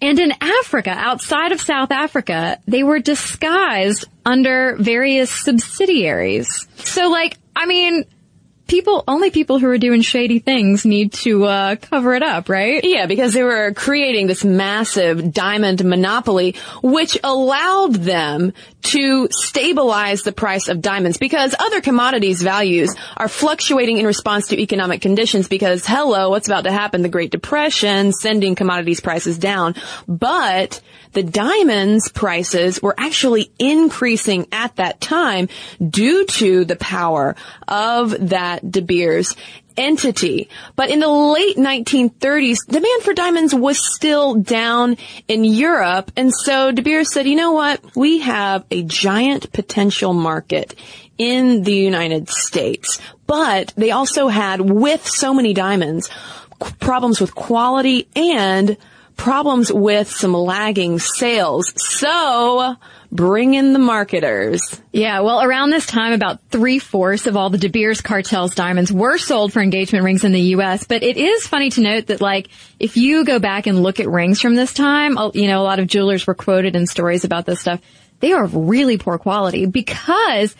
And 0.00 0.18
in 0.18 0.32
Africa, 0.40 0.90
outside 0.90 1.52
of 1.52 1.60
South 1.60 1.90
Africa, 1.90 2.60
they 2.66 2.82
were 2.82 2.98
disguised 2.98 4.04
under 4.24 4.76
various 4.76 5.30
subsidiaries. 5.30 6.68
So 6.76 7.08
like, 7.08 7.38
I 7.56 7.66
mean, 7.66 8.04
people, 8.66 9.04
only 9.06 9.30
people 9.30 9.58
who 9.58 9.68
are 9.68 9.78
doing 9.78 10.00
shady 10.00 10.38
things 10.38 10.84
need 10.84 11.12
to, 11.12 11.44
uh, 11.44 11.76
cover 11.76 12.14
it 12.14 12.22
up, 12.22 12.48
right? 12.48 12.82
Yeah, 12.84 13.06
because 13.06 13.32
they 13.32 13.42
were 13.42 13.72
creating 13.74 14.26
this 14.26 14.44
massive 14.44 15.32
diamond 15.32 15.84
monopoly, 15.84 16.56
which 16.82 17.18
allowed 17.22 17.94
them 17.94 18.52
to 18.82 19.28
stabilize 19.30 20.22
the 20.22 20.32
price 20.32 20.68
of 20.68 20.80
diamonds 20.80 21.18
because 21.18 21.54
other 21.58 21.80
commodities 21.80 22.42
values 22.42 22.94
are 23.16 23.28
fluctuating 23.28 23.98
in 23.98 24.06
response 24.06 24.48
to 24.48 24.60
economic 24.60 25.00
conditions 25.00 25.48
because 25.48 25.84
hello, 25.86 26.30
what's 26.30 26.46
about 26.46 26.64
to 26.64 26.72
happen? 26.72 27.02
The 27.02 27.08
Great 27.08 27.30
Depression 27.30 28.12
sending 28.12 28.54
commodities 28.54 29.00
prices 29.00 29.38
down. 29.38 29.74
But 30.06 30.80
the 31.16 31.22
diamonds 31.22 32.10
prices 32.10 32.82
were 32.82 32.94
actually 32.98 33.50
increasing 33.58 34.46
at 34.52 34.76
that 34.76 35.00
time 35.00 35.48
due 35.80 36.26
to 36.26 36.66
the 36.66 36.76
power 36.76 37.34
of 37.66 38.28
that 38.28 38.70
De 38.70 38.82
Beers 38.82 39.34
entity. 39.78 40.50
But 40.74 40.90
in 40.90 41.00
the 41.00 41.08
late 41.08 41.56
1930s, 41.56 42.66
demand 42.66 43.02
for 43.02 43.14
diamonds 43.14 43.54
was 43.54 43.78
still 43.96 44.34
down 44.34 44.98
in 45.26 45.42
Europe. 45.44 46.12
And 46.18 46.30
so 46.34 46.70
De 46.70 46.82
Beers 46.82 47.10
said, 47.10 47.26
you 47.26 47.36
know 47.36 47.52
what? 47.52 47.96
We 47.96 48.18
have 48.18 48.66
a 48.70 48.82
giant 48.82 49.50
potential 49.54 50.12
market 50.12 50.74
in 51.16 51.62
the 51.62 51.72
United 51.74 52.28
States. 52.28 53.00
But 53.26 53.72
they 53.74 53.90
also 53.90 54.28
had, 54.28 54.60
with 54.60 55.06
so 55.08 55.32
many 55.32 55.54
diamonds, 55.54 56.10
problems 56.78 57.22
with 57.22 57.34
quality 57.34 58.06
and 58.14 58.76
problems 59.16 59.72
with 59.72 60.10
some 60.10 60.34
lagging 60.34 60.98
sales. 60.98 61.72
So, 61.76 62.76
bring 63.10 63.54
in 63.54 63.72
the 63.72 63.78
marketers. 63.78 64.60
Yeah, 64.92 65.20
well, 65.20 65.42
around 65.42 65.70
this 65.70 65.86
time, 65.86 66.12
about 66.12 66.40
three 66.50 66.78
fourths 66.78 67.26
of 67.26 67.36
all 67.36 67.50
the 67.50 67.58
De 67.58 67.68
Beers 67.68 68.00
cartel's 68.00 68.54
diamonds 68.54 68.92
were 68.92 69.18
sold 69.18 69.52
for 69.52 69.60
engagement 69.60 70.04
rings 70.04 70.24
in 70.24 70.32
the 70.32 70.40
U.S. 70.40 70.84
But 70.84 71.02
it 71.02 71.16
is 71.16 71.46
funny 71.46 71.70
to 71.70 71.80
note 71.80 72.06
that, 72.06 72.20
like, 72.20 72.48
if 72.78 72.96
you 72.96 73.24
go 73.24 73.38
back 73.38 73.66
and 73.66 73.82
look 73.82 74.00
at 74.00 74.08
rings 74.08 74.40
from 74.40 74.54
this 74.54 74.72
time, 74.72 75.16
you 75.34 75.48
know, 75.48 75.60
a 75.60 75.64
lot 75.64 75.78
of 75.78 75.86
jewelers 75.86 76.26
were 76.26 76.34
quoted 76.34 76.76
in 76.76 76.86
stories 76.86 77.24
about 77.24 77.46
this 77.46 77.60
stuff. 77.60 77.80
They 78.20 78.32
are 78.32 78.44
of 78.44 78.54
really 78.54 78.96
poor 78.96 79.18
quality 79.18 79.66
because 79.66 80.54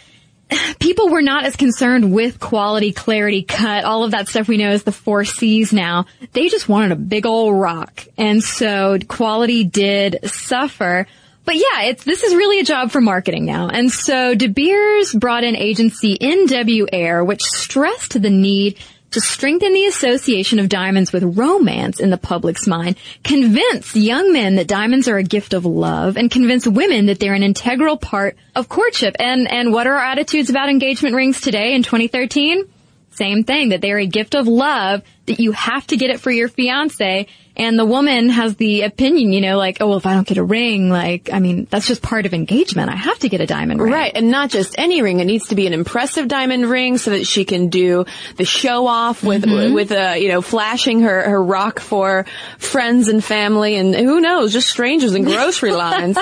people 0.81 1.09
were 1.09 1.23
not 1.23 1.45
as 1.45 1.57
concerned 1.57 2.13
with 2.13 2.41
quality, 2.41 2.93
clarity, 2.93 3.43
cut, 3.43 3.85
all 3.85 4.05
of 4.05 4.13
that 4.13 4.29
stuff 4.29 4.49
we 4.49 4.57
know 4.57 4.71
as 4.71 4.85
the 4.85 4.93
four 4.93 5.25
C's 5.25 5.73
now. 5.73 6.07
They 6.33 6.49
just 6.49 6.69
wanted 6.69 6.93
a 6.93 6.97
big 6.97 7.27
old 7.27 7.59
rock. 7.59 8.07
And 8.17 8.43
so 8.43 8.99
quality 9.09 9.65
did 9.65 10.21
suffer. 10.25 11.07
But 11.45 11.57
yeah, 11.57 11.83
it's, 11.83 12.05
this 12.05 12.23
is 12.25 12.35
really 12.35 12.61
a 12.61 12.65
job 12.65 12.91
for 12.91 13.01
marketing 13.01 13.45
now. 13.45 13.69
And 13.69 13.91
so 13.91 14.35
De 14.35 14.49
Beers 14.49 15.13
brought 15.13 15.45
in 15.45 15.57
agency 15.57 16.19
NW 16.19 16.89
Ayer, 16.93 17.25
which 17.25 17.43
stressed 17.43 18.21
the 18.21 18.31
need 18.31 18.79
to 19.13 19.21
strengthen 19.21 19.73
the 19.73 19.87
association 19.87 20.59
of 20.59 20.69
diamonds 20.69 21.13
with 21.13 21.39
romance 21.39 22.01
in 22.01 22.11
the 22.11 22.19
public's 22.19 22.67
mind, 22.67 22.97
convince 23.25 23.95
young 23.95 24.33
men 24.33 24.57
that 24.57 24.67
diamonds 24.67 25.09
are 25.09 25.17
a 25.17 25.23
gift 25.23 25.55
of 25.55 25.65
love, 25.65 26.17
and 26.17 26.31
convince 26.31 26.67
women 26.67 27.07
that 27.07 27.19
they're 27.19 27.35
an 27.35 27.43
integral 27.43 27.97
part 27.97 28.37
of 28.55 28.69
courtship. 28.69 29.17
And, 29.19 29.51
and 29.51 29.73
what 29.73 29.87
are 29.87 29.95
our 29.95 30.05
attitudes 30.05 30.51
about 30.51 30.69
engagement 30.69 31.15
rings 31.15 31.41
today 31.41 31.75
in 31.75 31.83
2013? 31.83 32.69
Same 33.13 33.45
thing, 33.45 33.71
that 33.71 33.81
they're 33.81 33.99
a 33.99 34.07
gift 34.07 34.35
of 34.35 34.47
love 34.47 35.03
that 35.27 35.41
you 35.41 35.53
have 35.53 35.87
to 35.87 35.97
get 35.97 36.11
it 36.11 36.21
for 36.21 36.31
your 36.31 36.49
fiance 36.49 37.27
and 37.57 37.79
the 37.79 37.85
woman 37.85 38.29
has 38.29 38.57
the 38.57 38.83
opinion, 38.83 39.33
you 39.33 39.41
know, 39.41 39.57
like, 39.57 39.79
oh, 39.81 39.89
well, 39.89 39.97
if 39.99 40.07
I 40.07 40.15
don't 40.15 40.27
get 40.27 40.37
a 40.39 40.45
ring, 40.45 40.91
like, 40.91 41.31
I 41.33 41.39
mean, 41.41 41.67
that's 41.71 41.87
just 41.87 42.03
part 42.03 42.27
of 42.27 42.35
engagement. 42.35 42.91
I 42.91 42.97
have 42.97 43.19
to 43.21 43.29
get 43.29 43.41
a 43.41 43.47
diamond 43.47 43.81
ring. 43.81 43.93
Right. 43.93 44.13
And 44.15 44.31
not 44.31 44.51
just 44.51 44.75
any 44.79 45.03
ring. 45.03 45.21
It 45.21 45.25
needs 45.25 45.49
to 45.49 45.55
be 45.55 45.67
an 45.67 45.73
impressive 45.73 46.29
diamond 46.29 46.67
ring 46.69 46.99
so 46.99 47.11
that 47.13 47.27
she 47.27 47.45
can 47.45 47.69
do 47.69 48.05
the 48.37 48.45
show 48.45 48.87
off 48.87 49.23
with, 49.23 49.45
Mm-hmm. 49.47 49.75
with, 49.75 49.93
uh, 49.93 50.15
you 50.19 50.29
know, 50.29 50.43
flashing 50.43 51.01
her, 51.03 51.29
her 51.31 51.43
rock 51.43 51.79
for 51.81 52.27
friends 52.59 53.09
and 53.09 53.23
family 53.23 53.77
and 53.77 53.95
who 53.95 54.21
knows, 54.21 54.53
just 54.53 54.69
strangers 54.69 55.15
in 55.15 55.23
grocery 55.25 55.73
lines. 55.85 56.19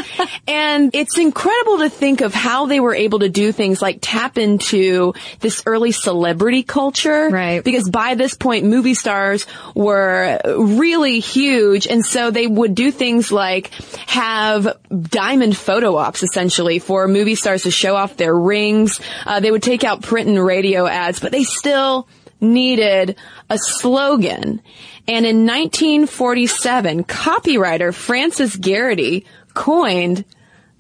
And 0.47 0.95
it's 0.95 1.17
incredible 1.19 1.79
to 1.79 1.89
think 1.89 2.21
of 2.21 2.35
how 2.35 2.67
they 2.67 2.81
were 2.81 2.95
able 2.95 3.21
to 3.21 3.29
do 3.29 3.51
things 3.51 3.81
like 3.81 3.99
tap 4.03 4.37
into 4.37 5.15
this 5.41 5.63
early 5.65 5.91
celebrity 5.93 6.63
culture. 6.63 7.29
Right. 7.31 7.65
Because 7.65 7.89
by 7.89 8.15
this 8.15 8.35
point, 8.35 8.67
movie 8.67 8.95
stars 8.95 9.47
were 9.75 10.39
really 10.45 11.21
huge. 11.25 11.87
And 11.87 12.05
so 12.05 12.31
they 12.31 12.47
would 12.47 12.75
do 12.75 12.91
things 12.91 13.33
like 13.33 13.73
have 14.07 14.79
diamond 14.91 15.57
photo 15.57 15.97
ops 15.97 16.23
essentially 16.23 16.79
for 16.79 17.09
movie 17.09 17.35
stars 17.35 17.65
to 17.65 17.71
show 17.71 17.97
off 17.97 18.17
their 18.17 18.35
rings. 18.35 19.01
Uh, 19.27 19.41
they 19.41 19.51
would 19.51 19.63
take 19.63 19.85
out 19.85 20.03
print 20.03 20.29
and 20.29 20.45
radio 20.45 20.87
ads, 20.87 21.21
but 21.21 21.33
they 21.33 21.45
still 21.45 22.09
needed 22.41 23.17
a 23.49 23.59
slogan. 23.59 24.61
And 25.07 25.27
in 25.27 25.47
1947, 25.47 27.05
copywriter 27.05 27.93
Frances 27.95 28.57
Gerety 28.57 29.25
coined 29.53 30.25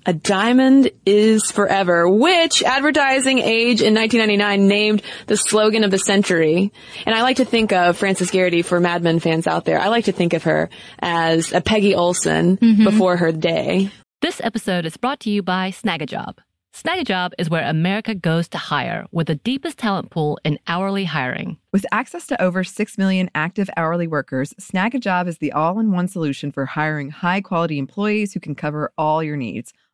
a 0.06 0.12
diamond 0.12 0.90
is 1.06 1.50
forever, 1.50 2.08
which 2.08 2.62
Advertising 2.62 3.38
Age 3.38 3.80
in 3.80 3.94
1999 3.94 4.68
named 4.68 5.02
the 5.26 5.37
slogan 5.37 5.84
of 5.84 5.90
the 5.90 5.99
century. 5.99 6.73
And 7.06 7.14
I 7.14 7.23
like 7.23 7.37
to 7.37 7.44
think 7.44 7.73
of 7.73 7.96
Frances 7.96 8.30
Gerety 8.30 8.64
for 8.64 8.80
Mad 8.80 9.02
Men 9.02 9.20
fans 9.20 9.46
out 9.46 9.64
there. 9.64 9.80
I 9.80 9.88
like 9.88 10.04
to 10.04 10.12
think 10.12 10.32
of 10.32 10.44
her 10.44 10.68
as 10.99 11.52
a 11.52 11.61
Peggy 11.61 11.94
Olson 11.94 12.56
mm-hmm. 12.56 12.84
before 12.84 13.16
her 13.16 13.32
day. 13.32 13.90
This 14.20 14.40
episode 14.42 14.87
is 14.87 14.96
brought 14.96 15.20
to 15.20 15.30
you 15.30 15.42
by 15.42 15.70
Snagajob. 15.70 16.38
Snagajob 16.75 17.34
is 17.38 17.49
where 17.49 17.62
America 17.62 18.16
goes 18.16 18.49
to 18.49 18.58
hire 18.58 19.06
with 19.12 19.28
the 19.28 19.37
deepest 19.37 19.78
talent 19.78 20.11
pool 20.11 20.40
in 20.44 20.58
hourly 20.66 21.04
hiring. 21.04 21.56
With 21.73 21.87
access 21.92 22.26
to 22.26 22.42
over 22.42 22.64
6 22.64 22.99
million 22.99 23.30
active 23.32 23.70
hourly 23.76 24.08
workers, 24.08 24.52
Snagajob 24.54 25.28
is 25.28 25.38
the 25.38 25.52
all 25.52 25.78
in 25.78 25.92
one 25.92 26.08
solution 26.08 26.50
for 26.50 26.66
hiring 26.66 27.11
high 27.11 27.42
quality 27.42 27.78
employees 27.78 28.32
who 28.32 28.40
can 28.40 28.56
cover 28.56 28.90
all 28.99 29.23
your 29.23 29.37
needs 29.37 29.73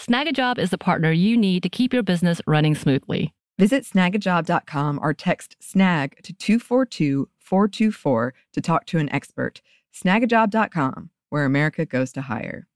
Snagajob 0.00 0.58
is 0.58 0.70
the 0.70 0.78
partner 0.78 1.12
you 1.12 1.36
need 1.36 1.62
to 1.62 1.68
keep 1.68 1.92
your 1.92 2.02
business 2.02 2.40
running 2.46 2.74
smoothly. 2.74 3.34
Visit 3.58 3.84
snagajob.com 3.84 4.98
or 5.02 5.12
text 5.12 5.56
snag 5.60 6.16
to 6.22 6.32
242 6.32 7.28
424 7.38 8.32
to 8.54 8.60
talk 8.62 8.86
to 8.86 8.98
an 8.98 9.12
expert. 9.12 9.60
Snagajob.com, 9.94 11.10
where 11.28 11.44
America 11.44 11.84
goes 11.84 12.12
to 12.12 12.22
hire. 12.22 12.66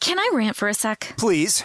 Can 0.00 0.18
I 0.18 0.30
rant 0.34 0.56
for 0.56 0.68
a 0.68 0.74
sec? 0.74 1.14
Please. 1.16 1.64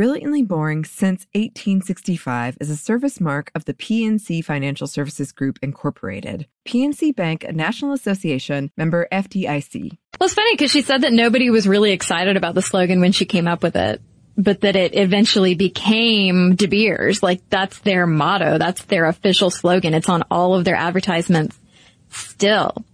Brilliantly 0.00 0.44
Boring 0.44 0.86
Since 0.86 1.26
1865 1.34 2.56
is 2.58 2.70
a 2.70 2.76
service 2.78 3.20
mark 3.20 3.50
of 3.54 3.66
the 3.66 3.74
PNC 3.74 4.42
Financial 4.42 4.86
Services 4.86 5.30
Group, 5.30 5.58
Incorporated. 5.60 6.46
PNC 6.66 7.14
Bank, 7.14 7.44
a 7.44 7.52
National 7.52 7.92
Association 7.92 8.70
member 8.78 9.06
FDIC. 9.12 9.98
Well, 10.18 10.26
it's 10.26 10.32
funny 10.32 10.54
because 10.54 10.70
she 10.70 10.80
said 10.80 11.02
that 11.02 11.12
nobody 11.12 11.50
was 11.50 11.68
really 11.68 11.90
excited 11.90 12.38
about 12.38 12.54
the 12.54 12.62
slogan 12.62 13.02
when 13.02 13.12
she 13.12 13.26
came 13.26 13.46
up 13.46 13.62
with 13.62 13.76
it, 13.76 14.00
but 14.38 14.62
that 14.62 14.74
it 14.74 14.96
eventually 14.96 15.54
became 15.54 16.54
De 16.54 16.66
Beers. 16.66 17.22
Like 17.22 17.42
that's 17.50 17.78
their 17.80 18.06
motto. 18.06 18.56
That's 18.56 18.82
their 18.86 19.04
official 19.04 19.50
slogan. 19.50 19.92
It's 19.92 20.08
on 20.08 20.22
all 20.30 20.54
of 20.54 20.64
their 20.64 20.76
advertisements 20.76 21.58
still. 22.08 22.86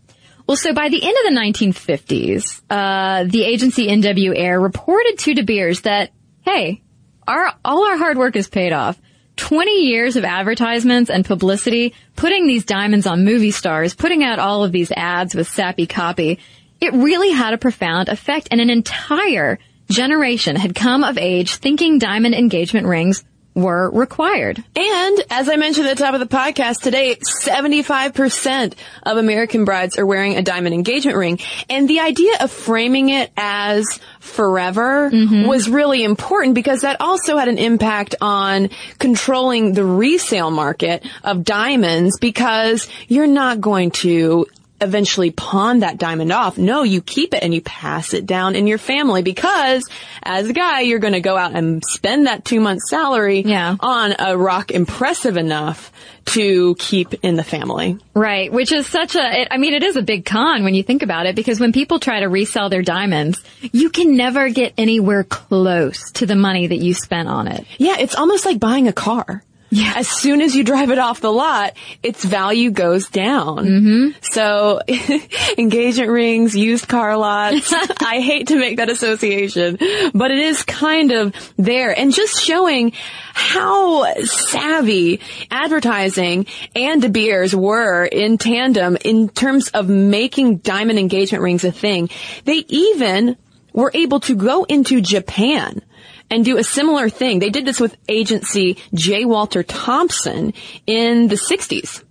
Well, 0.48 0.56
so 0.56 0.74
by 0.74 0.88
the 0.88 1.04
end 1.04 1.16
of 1.18 1.32
the 1.32 1.40
1950s, 1.40 2.62
uh, 2.68 3.30
the 3.30 3.44
agency 3.44 3.86
NW 3.86 4.36
Ayer 4.36 4.60
reported 4.60 5.20
to 5.20 5.34
De 5.34 5.44
Beers 5.44 5.82
that, 5.82 6.10
hey, 6.42 6.82
our, 7.26 7.52
all 7.64 7.84
our 7.86 7.96
hard 7.96 8.18
work 8.18 8.36
is 8.36 8.48
paid 8.48 8.72
off. 8.72 9.00
20 9.36 9.86
years 9.86 10.16
of 10.16 10.24
advertisements 10.24 11.10
and 11.10 11.24
publicity, 11.24 11.94
putting 12.16 12.46
these 12.46 12.64
diamonds 12.64 13.06
on 13.06 13.24
movie 13.24 13.50
stars, 13.50 13.94
putting 13.94 14.24
out 14.24 14.38
all 14.38 14.64
of 14.64 14.72
these 14.72 14.90
ads 14.92 15.34
with 15.34 15.48
sappy 15.48 15.86
copy. 15.86 16.38
It 16.80 16.94
really 16.94 17.30
had 17.32 17.52
a 17.52 17.58
profound 17.58 18.08
effect 18.08 18.48
and 18.50 18.60
an 18.60 18.70
entire 18.70 19.58
generation 19.90 20.56
had 20.56 20.74
come 20.74 21.04
of 21.04 21.18
age 21.18 21.56
thinking 21.56 21.98
diamond 21.98 22.34
engagement 22.34 22.86
rings 22.86 23.24
were 23.56 23.90
required. 23.90 24.62
And 24.76 25.24
as 25.30 25.48
I 25.48 25.56
mentioned 25.56 25.88
at 25.88 25.96
the 25.96 26.04
top 26.04 26.14
of 26.14 26.20
the 26.20 26.26
podcast 26.26 26.82
today, 26.82 27.16
75% 27.16 28.74
of 29.02 29.16
American 29.16 29.64
brides 29.64 29.98
are 29.98 30.04
wearing 30.04 30.36
a 30.36 30.42
diamond 30.42 30.74
engagement 30.74 31.16
ring. 31.16 31.38
And 31.70 31.88
the 31.88 32.00
idea 32.00 32.34
of 32.40 32.50
framing 32.50 33.08
it 33.08 33.32
as 33.36 33.98
forever 34.20 35.10
mm-hmm. 35.10 35.46
was 35.46 35.70
really 35.70 36.04
important 36.04 36.54
because 36.54 36.82
that 36.82 37.00
also 37.00 37.38
had 37.38 37.48
an 37.48 37.56
impact 37.56 38.14
on 38.20 38.68
controlling 38.98 39.72
the 39.72 39.84
resale 39.84 40.50
market 40.50 41.04
of 41.24 41.42
diamonds 41.42 42.18
because 42.20 42.86
you're 43.08 43.26
not 43.26 43.60
going 43.60 43.90
to 43.90 44.46
eventually 44.80 45.30
pawn 45.30 45.80
that 45.80 45.98
diamond 45.98 46.32
off. 46.32 46.58
No, 46.58 46.82
you 46.82 47.00
keep 47.00 47.32
it 47.34 47.42
and 47.42 47.54
you 47.54 47.60
pass 47.60 48.12
it 48.14 48.26
down 48.26 48.54
in 48.54 48.66
your 48.66 48.78
family 48.78 49.22
because 49.22 49.88
as 50.22 50.48
a 50.48 50.52
guy, 50.52 50.80
you're 50.80 50.98
going 50.98 51.12
to 51.14 51.20
go 51.20 51.36
out 51.36 51.54
and 51.54 51.82
spend 51.84 52.26
that 52.26 52.44
two 52.44 52.60
month 52.60 52.82
salary 52.82 53.40
Yeah. 53.40 53.76
on 53.80 54.14
a 54.18 54.36
rock 54.36 54.70
impressive 54.70 55.36
enough 55.36 55.92
to 56.26 56.74
keep 56.78 57.14
in 57.24 57.36
the 57.36 57.44
family. 57.44 57.98
Right, 58.12 58.52
which 58.52 58.72
is 58.72 58.86
such 58.86 59.14
a, 59.14 59.42
it, 59.42 59.48
I 59.50 59.58
mean, 59.58 59.74
it 59.74 59.82
is 59.84 59.94
a 59.96 60.02
big 60.02 60.24
con 60.24 60.64
when 60.64 60.74
you 60.74 60.82
think 60.82 61.02
about 61.02 61.26
it 61.26 61.36
because 61.36 61.60
when 61.60 61.72
people 61.72 62.00
try 62.00 62.20
to 62.20 62.26
resell 62.26 62.68
their 62.68 62.82
diamonds, 62.82 63.40
you 63.72 63.90
can 63.90 64.16
never 64.16 64.48
get 64.50 64.74
anywhere 64.76 65.22
close 65.24 66.10
to 66.12 66.26
the 66.26 66.34
money 66.34 66.66
that 66.66 66.78
you 66.78 66.94
spent 66.94 67.28
on 67.28 67.46
it. 67.48 67.64
Yeah, 67.78 67.96
it's 67.98 68.16
almost 68.16 68.44
like 68.44 68.58
buying 68.58 68.88
a 68.88 68.92
car. 68.92 69.42
Yeah. 69.70 69.94
As 69.96 70.08
soon 70.08 70.40
as 70.40 70.54
you 70.54 70.62
drive 70.62 70.90
it 70.90 70.98
off 70.98 71.20
the 71.20 71.32
lot, 71.32 71.76
its 72.02 72.24
value 72.24 72.70
goes 72.70 73.08
down. 73.08 73.66
Mm-hmm. 73.66 74.18
So, 74.22 74.80
engagement 75.58 76.10
rings, 76.10 76.54
used 76.56 76.86
car 76.86 77.16
lots. 77.16 77.72
I 78.00 78.20
hate 78.20 78.48
to 78.48 78.58
make 78.58 78.76
that 78.76 78.90
association, 78.90 79.78
but 80.14 80.30
it 80.30 80.38
is 80.38 80.62
kind 80.62 81.10
of 81.10 81.34
there 81.56 81.96
and 81.98 82.12
just 82.12 82.42
showing 82.42 82.92
how 83.34 84.14
savvy 84.22 85.20
advertising 85.50 86.46
and 86.74 87.02
De 87.02 87.08
Beers 87.08 87.54
were 87.54 88.04
in 88.04 88.38
tandem 88.38 88.96
in 89.04 89.28
terms 89.28 89.68
of 89.68 89.88
making 89.88 90.58
diamond 90.58 90.98
engagement 90.98 91.42
rings 91.42 91.64
a 91.64 91.72
thing. 91.72 92.08
They 92.44 92.64
even 92.68 93.36
were 93.72 93.90
able 93.94 94.20
to 94.20 94.34
go 94.34 94.64
into 94.64 95.00
Japan 95.00 95.82
and 96.30 96.44
do 96.44 96.58
a 96.58 96.64
similar 96.64 97.08
thing. 97.08 97.38
They 97.38 97.50
did 97.50 97.64
this 97.64 97.80
with 97.80 97.96
agency 98.08 98.78
J. 98.94 99.24
Walter 99.24 99.62
Thompson 99.62 100.52
in 100.86 101.28
the 101.28 101.36
60s. 101.36 102.02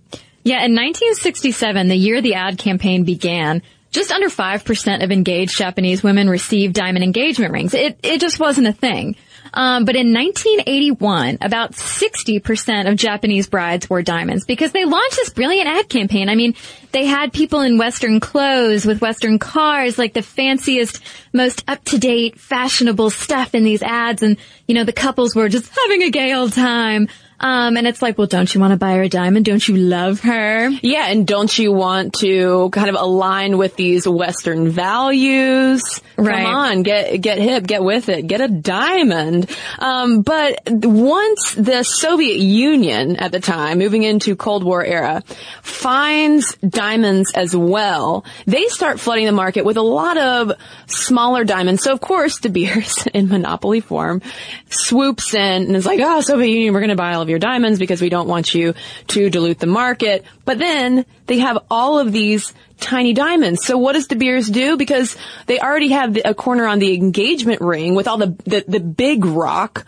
Yeah, 0.42 0.64
in 0.64 0.74
1967, 0.74 1.88
the 1.88 1.96
year 1.96 2.20
the 2.20 2.34
ad 2.34 2.56
campaign 2.56 3.04
began, 3.04 3.62
just 3.90 4.12
under 4.12 4.28
5% 4.28 5.02
of 5.02 5.10
engaged 5.10 5.56
Japanese 5.56 6.02
women 6.02 6.28
received 6.30 6.74
diamond 6.74 7.02
engagement 7.02 7.52
rings. 7.52 7.74
It, 7.74 7.98
it 8.02 8.20
just 8.20 8.38
wasn't 8.38 8.68
a 8.68 8.72
thing. 8.72 9.16
Um, 9.56 9.86
but 9.86 9.96
in 9.96 10.12
1981, 10.12 11.38
about 11.40 11.72
60% 11.72 12.90
of 12.90 12.96
Japanese 12.96 13.46
brides 13.46 13.88
wore 13.88 14.02
diamonds 14.02 14.44
because 14.44 14.70
they 14.72 14.84
launched 14.84 15.16
this 15.16 15.30
brilliant 15.30 15.66
ad 15.66 15.88
campaign. 15.88 16.28
I 16.28 16.34
mean, 16.34 16.54
they 16.92 17.06
had 17.06 17.32
people 17.32 17.62
in 17.62 17.78
Western 17.78 18.20
clothes 18.20 18.84
with 18.84 19.00
Western 19.00 19.38
cars, 19.38 19.96
like 19.96 20.12
the 20.12 20.20
fanciest, 20.20 21.02
most 21.32 21.64
up-to-date, 21.66 22.38
fashionable 22.38 23.08
stuff 23.08 23.54
in 23.54 23.64
these 23.64 23.82
ads. 23.82 24.22
And, 24.22 24.36
you 24.68 24.74
know, 24.74 24.84
the 24.84 24.92
couples 24.92 25.34
were 25.34 25.48
just 25.48 25.74
having 25.74 26.02
a 26.02 26.10
gay 26.10 26.34
old 26.34 26.52
time. 26.52 27.08
Um, 27.38 27.76
and 27.76 27.86
it's 27.86 28.00
like, 28.00 28.16
well, 28.16 28.26
don't 28.26 28.52
you 28.54 28.60
want 28.60 28.72
to 28.72 28.78
buy 28.78 28.94
her 28.94 29.02
a 29.02 29.08
diamond? 29.08 29.44
Don't 29.44 29.66
you 29.66 29.76
love 29.76 30.20
her? 30.20 30.70
Yeah, 30.82 31.08
and 31.08 31.26
don't 31.26 31.56
you 31.58 31.70
want 31.70 32.14
to 32.20 32.70
kind 32.70 32.88
of 32.88 32.94
align 32.94 33.58
with 33.58 33.76
these 33.76 34.08
Western 34.08 34.70
values? 34.70 36.00
Right. 36.16 36.44
Come 36.44 36.46
on, 36.46 36.82
get 36.82 37.20
get 37.20 37.38
hip, 37.38 37.66
get 37.66 37.84
with 37.84 38.08
it, 38.08 38.26
get 38.26 38.40
a 38.40 38.48
diamond. 38.48 39.50
Um, 39.78 40.22
but 40.22 40.62
once 40.66 41.54
the 41.54 41.82
Soviet 41.82 42.38
Union 42.38 43.16
at 43.16 43.32
the 43.32 43.40
time, 43.40 43.78
moving 43.78 44.02
into 44.02 44.34
Cold 44.34 44.64
War 44.64 44.82
era, 44.82 45.22
finds 45.62 46.56
diamonds 46.56 47.32
as 47.34 47.54
well, 47.54 48.24
they 48.46 48.66
start 48.68 48.98
flooding 48.98 49.26
the 49.26 49.32
market 49.32 49.66
with 49.66 49.76
a 49.76 49.82
lot 49.82 50.16
of 50.16 50.52
smaller 50.86 51.44
diamonds. 51.44 51.82
So 51.82 51.92
of 51.92 52.00
course, 52.00 52.38
De 52.40 52.48
Beers, 52.48 53.06
in 53.14 53.28
monopoly 53.28 53.80
form, 53.80 54.22
swoops 54.70 55.34
in 55.34 55.64
and 55.64 55.76
is 55.76 55.84
like, 55.84 56.00
"Oh, 56.02 56.22
Soviet 56.22 56.48
Union, 56.48 56.72
we're 56.72 56.80
going 56.80 56.88
to 56.88 56.96
buy 56.96 57.12
all 57.12 57.25
of 57.26 57.30
your 57.30 57.38
diamonds 57.38 57.78
because 57.78 58.00
we 58.00 58.08
don't 58.08 58.28
want 58.28 58.54
you 58.54 58.74
to 59.08 59.28
dilute 59.30 59.58
the 59.58 59.66
market." 59.66 60.24
But 60.44 60.58
then 60.58 61.04
they 61.26 61.40
have 61.40 61.58
all 61.70 61.98
of 61.98 62.12
these 62.12 62.54
tiny 62.78 63.12
diamonds. 63.12 63.64
So 63.64 63.76
what 63.78 63.94
does 63.94 64.06
De 64.06 64.16
Beers 64.16 64.48
do? 64.48 64.76
Because 64.76 65.16
they 65.46 65.58
already 65.58 65.88
have 65.88 66.14
the, 66.14 66.22
a 66.28 66.34
corner 66.34 66.66
on 66.66 66.78
the 66.78 66.94
engagement 66.94 67.60
ring 67.60 67.94
with 67.94 68.06
all 68.06 68.18
the 68.18 68.36
the, 68.44 68.64
the 68.68 68.80
big 68.80 69.24
rock. 69.24 69.84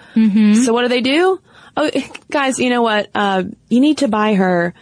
So 0.64 0.72
what 0.72 0.83
do 0.83 0.88
they 0.88 1.01
do? 1.01 1.40
Oh, 1.77 1.90
guys, 2.29 2.59
you 2.59 2.70
know 2.70 2.83
what? 2.83 3.09
Uh, 3.14 3.44
you 3.68 3.81
need 3.81 3.98
to 3.98 4.09
buy 4.09 4.35
her 4.35 4.74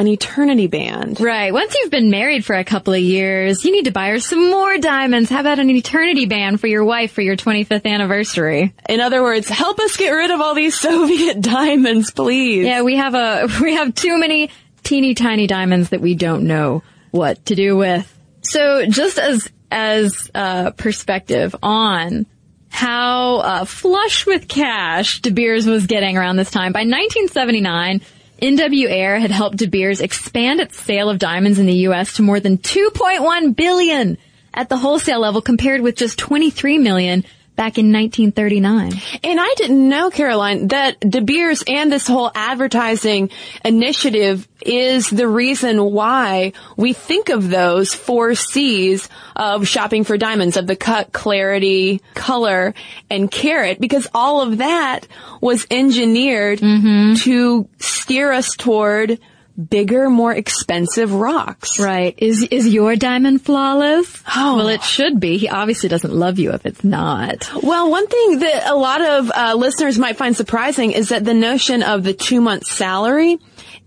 an 0.00 0.08
eternity 0.08 0.66
band. 0.66 1.20
Right. 1.20 1.52
Once 1.52 1.74
you've 1.74 1.90
been 1.90 2.08
married 2.08 2.42
for 2.42 2.56
a 2.56 2.64
couple 2.64 2.94
of 2.94 3.00
years, 3.00 3.66
you 3.66 3.70
need 3.70 3.84
to 3.84 3.90
buy 3.90 4.08
her 4.08 4.18
some 4.18 4.48
more 4.50 4.78
diamonds. 4.78 5.28
How 5.28 5.40
about 5.40 5.58
an 5.58 5.68
eternity 5.68 6.24
band 6.24 6.58
for 6.58 6.68
your 6.68 6.86
wife 6.86 7.12
for 7.12 7.20
your 7.20 7.36
25th 7.36 7.84
anniversary? 7.84 8.74
In 8.88 9.00
other 9.00 9.22
words, 9.22 9.46
help 9.46 9.78
us 9.78 9.98
get 9.98 10.12
rid 10.12 10.30
of 10.30 10.40
all 10.40 10.54
these 10.54 10.74
Soviet 10.80 11.42
diamonds, 11.42 12.12
please. 12.12 12.64
Yeah, 12.64 12.80
we 12.80 12.96
have 12.96 13.14
a, 13.14 13.46
we 13.60 13.74
have 13.74 13.94
too 13.94 14.18
many 14.18 14.48
teeny 14.82 15.14
tiny 15.14 15.46
diamonds 15.46 15.90
that 15.90 16.00
we 16.00 16.14
don't 16.14 16.46
know 16.46 16.82
what 17.10 17.44
to 17.46 17.54
do 17.54 17.76
with. 17.76 18.10
So 18.40 18.86
just 18.86 19.18
as, 19.18 19.50
as, 19.70 20.30
uh, 20.34 20.70
perspective 20.70 21.54
on 21.62 22.24
how, 22.70 23.36
uh, 23.36 23.64
flush 23.66 24.24
with 24.24 24.48
cash 24.48 25.20
De 25.20 25.30
Beers 25.30 25.66
was 25.66 25.86
getting 25.86 26.16
around 26.16 26.36
this 26.36 26.50
time, 26.50 26.72
by 26.72 26.84
1979, 26.84 28.00
NW 28.40 28.88
Ayer 28.88 29.18
had 29.18 29.30
helped 29.30 29.58
De 29.58 29.66
Beers 29.66 30.00
expand 30.00 30.60
its 30.60 30.80
sale 30.80 31.10
of 31.10 31.18
diamonds 31.18 31.58
in 31.58 31.66
the 31.66 31.74
U.S. 31.88 32.14
to 32.14 32.22
more 32.22 32.40
than 32.40 32.56
2.1 32.56 33.54
billion 33.54 34.16
at 34.54 34.68
the 34.68 34.78
wholesale 34.78 35.20
level 35.20 35.42
compared 35.42 35.82
with 35.82 35.96
just 35.96 36.18
23 36.18 36.78
million 36.78 37.24
back 37.60 37.76
in 37.76 37.92
1939. 37.92 38.92
And 39.22 39.38
I 39.38 39.54
didn't 39.58 39.86
know, 39.86 40.08
Caroline, 40.08 40.68
that 40.68 40.98
De 40.98 41.20
Beers 41.20 41.62
and 41.68 41.92
this 41.92 42.06
whole 42.06 42.32
advertising 42.34 43.28
initiative 43.62 44.48
is 44.62 45.10
the 45.10 45.28
reason 45.28 45.84
why 45.84 46.54
we 46.78 46.94
think 46.94 47.28
of 47.28 47.50
those 47.50 47.92
four 47.92 48.34
C's 48.34 49.10
of 49.36 49.68
shopping 49.68 50.04
for 50.04 50.16
diamonds, 50.16 50.56
of 50.56 50.66
the 50.66 50.74
cut, 50.74 51.12
clarity, 51.12 52.00
color, 52.14 52.72
and 53.10 53.30
carat, 53.30 53.78
because 53.78 54.08
all 54.14 54.40
of 54.40 54.56
that 54.58 55.06
was 55.42 55.66
engineered 55.70 56.60
mm-hmm. 56.60 57.12
to 57.16 57.68
steer 57.78 58.32
us 58.32 58.56
toward 58.56 59.18
bigger, 59.56 60.10
more 60.10 60.32
expensive 60.32 61.12
rocks. 61.12 61.78
Right. 61.78 62.14
Is 62.18 62.42
is 62.42 62.68
your 62.68 62.96
diamond 62.96 63.42
flawless? 63.42 64.22
Oh. 64.34 64.56
Well, 64.56 64.68
it 64.68 64.82
should 64.82 65.20
be. 65.20 65.38
He 65.38 65.48
obviously 65.48 65.88
doesn't 65.88 66.12
love 66.12 66.38
you 66.38 66.52
if 66.52 66.66
it's 66.66 66.84
not. 66.84 67.50
Well, 67.62 67.90
one 67.90 68.06
thing 68.06 68.38
that 68.40 68.66
a 68.66 68.74
lot 68.74 69.02
of 69.02 69.30
uh, 69.34 69.54
listeners 69.56 69.98
might 69.98 70.16
find 70.16 70.36
surprising 70.36 70.92
is 70.92 71.10
that 71.10 71.24
the 71.24 71.34
notion 71.34 71.82
of 71.82 72.04
the 72.04 72.14
two 72.14 72.40
month 72.40 72.66
salary 72.66 73.38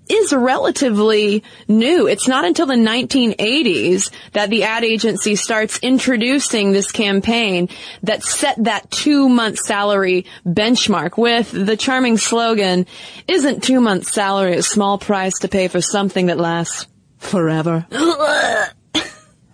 is 0.10 0.34
relatively 0.34 1.44
new. 1.68 2.08
It's 2.08 2.28
not 2.28 2.46
until 2.46 2.66
the 2.66 2.74
1980s 2.76 4.12
that 4.34 4.50
the 4.50 4.64
ad 4.64 4.84
agency 4.84 5.36
starts 5.36 5.80
introducing 5.80 6.72
this 6.72 6.92
campaign 6.92 7.70
that 8.04 8.24
set 8.24 8.64
that 8.64 8.92
two 8.92 9.30
month 9.30 9.60
salary 9.60 10.26
benchmark 10.46 11.18
with 11.18 11.52
the 11.52 11.78
charming 11.78 12.18
slogan, 12.18 12.86
isn't 13.28 13.64
two 13.64 13.82
months 13.82 14.14
salary 14.14 14.56
a 14.56 14.64
small 14.64 14.98
price 14.98 15.40
to 15.40 15.48
pay 15.48 15.68
for 15.68 15.82
something 15.82 16.28
that 16.28 16.38
lasts 16.38 16.88
forever? 17.18 17.86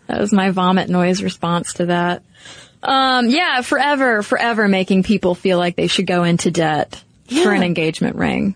That 0.10 0.20
was 0.20 0.34
my 0.34 0.50
vomit 0.50 0.90
noise 0.90 1.22
response 1.22 1.74
to 1.74 1.86
that. 1.86 2.24
Um, 2.82 3.30
yeah, 3.30 3.62
forever, 3.62 4.24
forever 4.24 4.68
making 4.68 5.04
people 5.04 5.36
feel 5.36 5.60
like 5.60 5.76
they 5.76 5.86
should 5.86 6.08
go 6.08 6.24
into 6.24 6.50
debt 6.50 7.04
for 7.44 7.52
an 7.52 7.62
engagement 7.62 8.16
ring. 8.16 8.56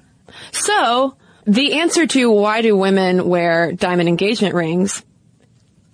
So, 0.51 1.15
the 1.45 1.79
answer 1.79 2.07
to 2.07 2.31
why 2.31 2.61
do 2.61 2.75
women 2.75 3.27
wear 3.27 3.71
diamond 3.71 4.09
engagement 4.09 4.55
rings? 4.55 5.03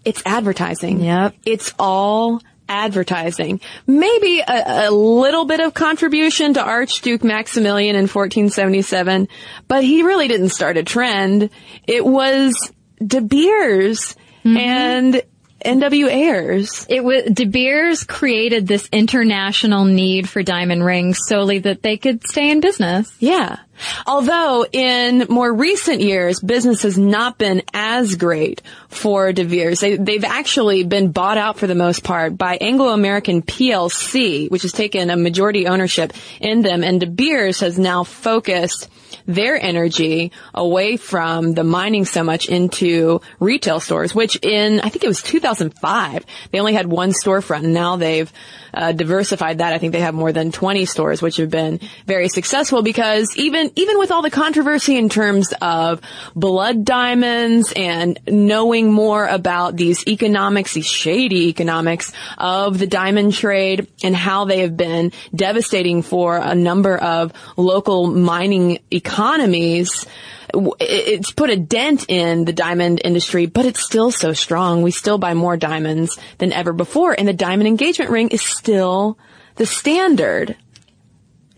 It's 0.06 0.22
advertising. 0.26 1.02
Yep. 1.02 1.36
It's 1.46 1.74
all 1.78 2.42
advertising. 2.70 3.60
Maybe 3.88 4.40
a, 4.40 4.90
a 4.90 4.92
little 4.92 5.46
bit 5.46 5.60
of 5.60 5.74
contribution 5.74 6.54
to 6.54 6.64
Archduke 6.64 7.24
Maximilian 7.24 7.96
in 7.96 8.04
1477, 8.04 9.28
but 9.68 9.84
he 9.84 10.04
really 10.04 10.28
didn't 10.28 10.50
start 10.50 10.78
a 10.78 10.84
trend. 10.84 11.50
It 11.86 12.06
was 12.06 12.72
De 13.06 13.22
Beers 13.22 14.16
mm-hmm. 14.46 14.58
and 14.58 15.22
NW 15.66 16.08
Ayers. 16.10 16.86
It 16.90 17.04
was 17.04 17.24
De 17.26 17.46
Beers 17.46 18.04
created 18.04 18.68
this 18.68 18.88
international 18.92 19.86
need 19.86 20.30
for 20.30 20.44
diamond 20.44 20.86
rings 20.86 21.20
solely 21.26 21.60
that 21.60 21.82
they 21.82 21.98
could 21.98 22.26
stay 22.28 22.52
in 22.52 22.62
business. 22.62 23.12
Yeah. 23.20 23.58
Although 24.06 24.66
in 24.72 25.26
more 25.30 25.52
recent 25.52 26.02
years, 26.02 26.40
business 26.40 26.84
has 26.84 26.98
not 26.98 27.38
been 27.38 27.62
as 27.74 28.16
great 28.16 28.62
for 28.88 29.32
De 29.34 29.44
Beers. 29.44 29.80
They, 29.80 29.98
they've 29.98 30.24
actually 30.24 30.84
been 30.84 31.12
bought 31.12 31.38
out 31.38 31.58
for 31.58 31.68
the 31.68 31.76
most 31.76 32.04
part 32.04 32.38
by 32.38 32.58
Anglo-American 32.58 33.42
PLC, 33.42 34.50
which 34.50 34.64
has 34.64 34.72
taken 34.72 35.10
a 35.10 35.18
majority 35.18 35.68
ownership 35.68 36.14
in 36.40 36.62
them. 36.62 36.84
And 36.84 37.00
De 37.00 37.08
Beers 37.08 37.60
has 37.62 37.78
now 37.78 38.04
focused 38.04 38.90
their 39.26 39.62
energy 39.62 40.32
away 40.56 40.98
from 40.98 41.54
the 41.54 41.64
mining 41.64 42.06
so 42.06 42.24
much 42.24 42.50
into 42.50 43.22
retail 43.40 43.80
stores, 43.80 44.16
which 44.16 44.38
in, 44.42 44.80
I 44.80 44.90
think 44.90 45.04
it 45.04 45.08
was 45.08 45.22
2005, 45.22 46.26
they 46.52 46.60
only 46.60 46.74
had 46.74 46.88
one 46.88 47.12
storefront 47.12 47.64
and 47.64 47.74
now 47.74 47.96
they've 47.96 48.32
uh, 48.74 48.92
diversified 48.92 49.60
that. 49.60 49.74
I 49.74 49.78
think 49.78 49.94
they 49.94 50.00
have 50.00 50.14
more 50.14 50.32
than 50.32 50.52
20 50.52 50.86
stores, 50.86 51.22
which 51.22 51.38
have 51.38 51.50
been 51.50 51.80
very 52.06 52.30
successful 52.30 52.82
because 52.82 53.36
even, 53.36 53.72
even 53.76 53.98
with 54.00 54.12
all 54.12 54.22
the 54.22 54.30
controversy 54.30 54.98
in 54.98 55.10
terms 55.10 55.54
of 55.62 56.02
blood 56.36 56.86
diamonds 56.86 57.74
and 57.76 58.20
knowing 58.28 58.92
more 58.92 59.26
about 59.26 59.76
these 59.76 60.08
economics, 60.08 60.74
these 60.74 60.88
shady 60.88 61.50
economics 61.50 62.12
of 62.38 62.78
the 62.78 62.88
diamond 62.88 63.34
trade 63.34 63.88
and 64.04 64.16
how 64.16 64.46
they 64.46 64.60
have 64.60 64.76
been 64.78 65.12
devastating 65.34 66.02
for 66.02 66.38
a 66.38 66.56
number 66.56 66.98
of 66.98 67.34
local 67.58 68.08
mining 68.08 68.80
economies, 68.92 70.06
it's 70.54 71.32
put 71.32 71.50
a 71.50 71.58
dent 71.58 72.06
in 72.10 72.46
the 72.46 72.54
diamond 72.54 73.02
industry, 73.04 73.46
but 73.46 73.66
it's 73.66 73.84
still 73.84 74.12
so 74.12 74.34
strong. 74.34 74.82
We 74.82 74.92
still 74.92 75.18
buy 75.18 75.34
more 75.34 75.58
diamonds 75.58 76.18
than 76.38 76.54
ever 76.54 76.74
before, 76.74 77.14
and 77.18 77.28
the 77.28 77.34
diamond 77.34 77.68
engagement 77.68 78.12
ring 78.12 78.30
is 78.30 78.42
still 78.42 79.18
the 79.56 79.66
standard. 79.66 80.56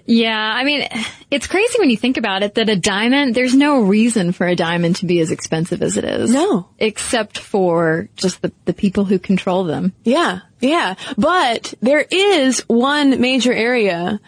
Yeah, 0.06 0.38
I 0.38 0.64
mean, 0.64 0.88
it's 1.30 1.48
crazy 1.48 1.80
when 1.80 1.90
you 1.90 1.98
think 1.98 2.18
about 2.18 2.44
it 2.44 2.56
that 2.56 2.70
a 2.70 2.76
diamond, 2.76 3.36
there's 3.36 3.56
no 3.56 3.82
reason 3.82 4.32
for 4.32 4.48
a 4.48 4.56
diamond 4.56 4.98
to 4.98 5.06
be 5.06 5.20
as 5.20 5.32
expensive 5.32 5.82
as 5.82 5.96
it 5.96 6.04
is. 6.04 6.32
No. 6.32 6.68
Except 6.80 7.38
for 7.38 8.10
just 8.16 8.42
the, 8.42 8.52
the 8.66 8.74
people 8.74 9.06
who 9.06 9.20
control 9.20 9.64
them. 9.64 9.94
Yeah, 10.04 10.40
yeah. 10.60 10.96
But 11.18 11.74
there 11.82 12.06
is 12.10 12.62
one 12.68 13.22
major 13.22 13.54
area 13.54 14.20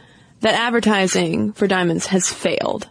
that 0.41 0.53
advertising 0.53 1.53
for 1.53 1.67
diamonds 1.67 2.07
has 2.07 2.31
failed. 2.31 2.87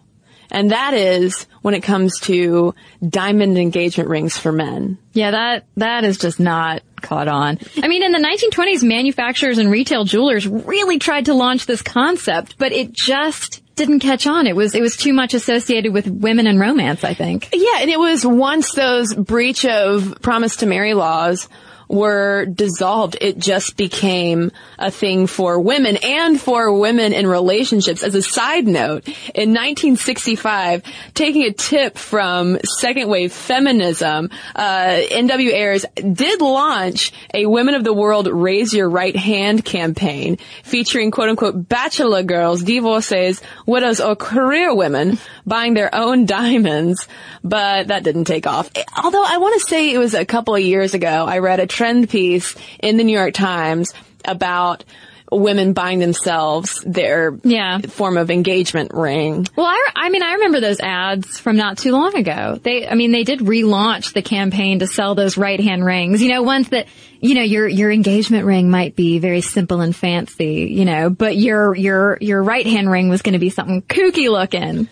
And 0.53 0.71
that 0.71 0.93
is 0.93 1.47
when 1.62 1.75
it 1.75 1.81
comes 1.81 2.21
to 2.21 2.75
diamond 3.07 3.57
engagement 3.59 4.11
rings 4.11 4.37
for 4.37 4.53
men. 4.53 4.99
Yeah, 5.15 5.31
that, 5.31 5.65
that 5.79 6.05
is 6.05 6.19
just 6.19 6.38
not 6.38 6.83
caught 7.01 7.27
on. 7.27 7.59
I 7.83 7.88
mean, 7.88 8.05
in 8.05 8.12
the 8.12 8.19
1920s, 8.19 8.85
manufacturers 8.85 9.57
and 9.59 9.71
retail 9.71 10.05
jewelers 10.05 10.47
really 10.47 10.99
tried 10.99 11.25
to 11.25 11.35
launch 11.35 11.65
this 11.65 11.81
concept, 11.81 12.59
but 12.59 12.71
it 12.71 12.93
just 12.93 13.62
didn't 13.77 14.01
catch 14.01 14.27
on. 14.27 14.47
It 14.47 14.55
was 14.55 14.75
it 14.75 14.83
was 14.83 14.97
too 14.97 15.15
much 15.15 15.33
associated 15.33 15.95
with 15.95 16.07
women 16.07 16.47
and 16.47 16.61
romance, 16.61 17.03
I 17.05 17.15
think. 17.15 17.49
Yeah, 17.53 17.79
and 17.81 17.91
it 17.91 17.99
was 17.99 18.25
once 18.25 18.75
those 18.75 19.15
breach 19.15 19.65
of 19.65 20.19
promise 20.21 20.57
to 20.57 20.67
marry 20.67 20.93
laws 20.93 21.49
were 21.92 22.46
dissolved, 22.46 23.18
it 23.20 23.38
just 23.38 23.76
became 23.76 24.50
a 24.78 24.90
thing 24.90 25.26
for 25.26 25.61
women 25.61 25.98
and 26.02 26.40
for 26.40 26.72
women 26.72 27.12
in 27.12 27.26
relationships. 27.26 28.02
As 28.02 28.14
a 28.14 28.22
side 28.22 28.66
note, 28.66 29.07
in 29.35 29.50
1965, 29.50 30.83
taking 31.12 31.42
a 31.42 31.52
tip 31.52 31.98
from 31.98 32.59
second 32.78 33.09
wave 33.09 33.33
feminism, 33.33 34.31
uh, 34.57 35.00
NW 35.11 35.52
Ayers 35.52 35.85
did 35.94 36.40
launch 36.40 37.12
a 37.35 37.44
Women 37.44 37.74
of 37.74 37.85
the 37.85 37.92
World 37.92 38.26
Raise 38.26 38.72
Your 38.72 38.88
Right 38.88 39.14
Hand 39.14 39.62
campaign 39.62 40.38
featuring 40.64 41.11
quote 41.11 41.28
unquote 41.28 41.68
bachelor 41.68 42.22
girls, 42.22 42.62
divorcees, 42.62 43.42
widows, 43.66 44.00
or 44.00 44.16
career 44.16 44.74
women 44.74 45.18
buying 45.44 45.74
their 45.74 45.94
own 45.94 46.24
diamonds, 46.24 47.07
but 47.44 47.88
that 47.88 48.02
didn't 48.02 48.24
take 48.24 48.46
off. 48.46 48.70
Although 49.02 49.24
I 49.24 49.37
want 49.37 49.61
to 49.61 49.68
say 49.68 49.92
it 49.92 49.98
was 49.98 50.14
a 50.14 50.24
couple 50.24 50.55
of 50.55 50.62
years 50.62 50.94
ago, 50.94 51.26
I 51.28 51.38
read 51.38 51.61
a 51.61 51.66
trend 51.83 52.09
piece 52.09 52.55
in 52.81 52.97
the 52.97 53.03
New 53.03 53.18
York 53.18 53.35
Times 53.35 53.92
about 54.25 54.85
women 55.33 55.73
buying 55.73 55.99
themselves 55.99 56.81
their 56.87 57.37
Yeah. 57.42 57.79
form 57.79 58.16
of 58.18 58.31
engagement 58.31 58.92
ring. 58.95 59.47
Well, 59.57 59.66
I, 59.66 59.88
I 59.97 60.11
mean, 60.11 60.23
I 60.23 60.35
remember 60.35 60.61
those 60.61 60.79
ads 60.79 61.40
from 61.40 61.57
not 61.57 61.79
too 61.79 61.90
long 61.90 62.14
ago. 62.14 62.61
They, 62.62 62.87
I 62.87 62.95
mean, 62.95 63.11
they 63.11 63.25
did 63.25 63.40
relaunch 63.40 64.12
the 64.12 64.23
campaign 64.23 64.79
to 64.81 64.87
sell 64.87 65.14
those 65.16 65.37
right 65.37 65.59
hand 65.59 65.85
rings. 65.85 66.23
You 66.23 66.29
know, 66.29 66.42
ones 66.42 66.68
that, 66.68 66.87
you 67.21 67.35
know, 67.35 67.42
your, 67.42 67.66
your 67.66 67.90
engagement 67.90 68.45
ring 68.45 68.71
might 68.71 68.95
be 68.95 69.18
very 69.18 69.40
simple 69.40 69.81
and 69.81 69.97
fancy, 69.97 70.68
you 70.71 70.85
know, 70.85 71.09
but 71.11 71.35
your, 71.37 71.75
your, 71.75 72.18
your 72.21 72.42
right 72.42 72.66
hand 72.66 72.90
ring 72.90 73.09
was 73.09 73.23
going 73.23 73.33
to 73.33 73.38
be 73.40 73.51
something 73.51 73.83
kooky 73.83 74.31
looking. 74.31 74.87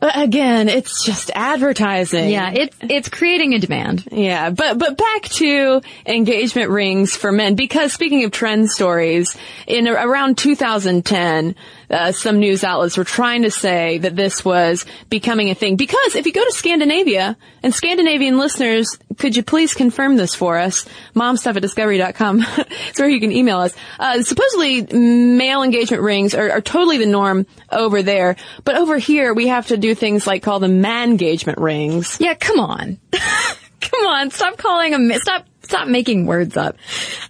Uh, 0.00 0.10
Again, 0.14 0.68
it's 0.68 1.04
just 1.04 1.30
advertising. 1.34 2.30
Yeah, 2.30 2.50
it's, 2.52 2.76
it's 2.82 3.08
creating 3.08 3.54
a 3.54 3.58
demand. 3.58 4.08
Yeah, 4.10 4.50
but 4.50 4.78
but 4.78 4.96
back 4.96 5.22
to 5.22 5.80
engagement 6.06 6.70
rings 6.70 7.16
for 7.16 7.32
men 7.32 7.54
because 7.54 7.92
speaking 7.92 8.24
of 8.24 8.30
trend 8.30 8.70
stories, 8.70 9.36
in 9.66 9.88
around 9.88 10.38
2010, 10.38 11.54
uh, 11.90 12.12
some 12.12 12.38
news 12.38 12.64
outlets 12.64 12.96
were 12.96 13.04
trying 13.04 13.42
to 13.42 13.50
say 13.50 13.98
that 13.98 14.16
this 14.16 14.44
was 14.44 14.84
becoming 15.08 15.50
a 15.50 15.54
thing 15.54 15.76
because 15.76 16.14
if 16.14 16.26
you 16.26 16.32
go 16.32 16.44
to 16.44 16.52
Scandinavia 16.52 17.36
and 17.62 17.74
Scandinavian 17.74 18.38
listeners, 18.38 18.98
could 19.16 19.36
you 19.36 19.42
please 19.42 19.74
confirm 19.74 20.16
this 20.16 20.34
for 20.34 20.58
us? 20.58 20.86
Momstuff 21.14 21.56
at 21.56 21.62
discovery.com. 21.62 22.44
it's 22.88 22.98
where 22.98 23.08
you 23.08 23.20
can 23.20 23.32
email 23.32 23.58
us. 23.58 23.74
Uh, 23.98 24.22
supposedly 24.22 24.82
male 24.82 25.62
engagement 25.62 26.02
rings 26.02 26.34
are, 26.34 26.50
are 26.50 26.60
totally 26.60 26.98
the 26.98 27.06
norm 27.06 27.46
over 27.70 28.02
there, 28.02 28.36
but 28.64 28.76
over 28.76 28.98
here 28.98 29.34
we 29.34 29.48
have 29.48 29.68
to 29.68 29.76
do 29.76 29.94
things 29.94 30.26
like 30.26 30.42
call 30.42 30.60
them 30.60 30.80
man 30.80 31.10
engagement 31.10 31.58
rings. 31.58 32.18
Yeah, 32.20 32.34
come 32.34 32.60
on. 32.60 32.98
come 33.80 34.06
on, 34.06 34.30
stop 34.30 34.56
calling 34.56 34.92
them, 34.92 35.12
stop, 35.20 35.46
stop 35.62 35.88
making 35.88 36.26
words 36.26 36.56
up. 36.56 36.76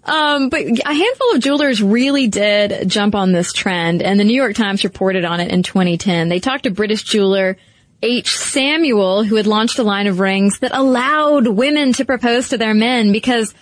Um, 0.05 0.49
but 0.49 0.63
a 0.63 0.95
handful 0.95 1.35
of 1.35 1.41
jewelers 1.41 1.83
really 1.83 2.27
did 2.29 2.89
jump 2.89 3.15
on 3.15 3.33
this 3.33 3.53
trend, 3.53 4.03
and 4.03 4.19
the 4.19 4.25
New 4.25 4.37
York 4.37 4.55
Times 4.55 4.85
reported 4.85 5.25
on 5.25 5.41
it 5.41 5.51
in 5.51 5.63
2010. 5.63 6.29
They 6.29 6.41
talked 6.41 6.65
to 6.65 6.71
British 6.71 7.03
jeweler 7.03 7.57
H. 8.03 8.37
Samuel, 8.37 9.25
who 9.25 9.37
had 9.37 9.47
launched 9.47 9.79
a 9.79 9.83
line 9.83 10.07
of 10.07 10.21
rings 10.21 10.61
that 10.61 10.71
allowed 10.73 11.49
women 11.49 11.93
to 11.95 12.05
propose 12.05 12.51
to 12.51 12.59
their 12.59 12.75
men 12.75 13.11
because 13.11 13.53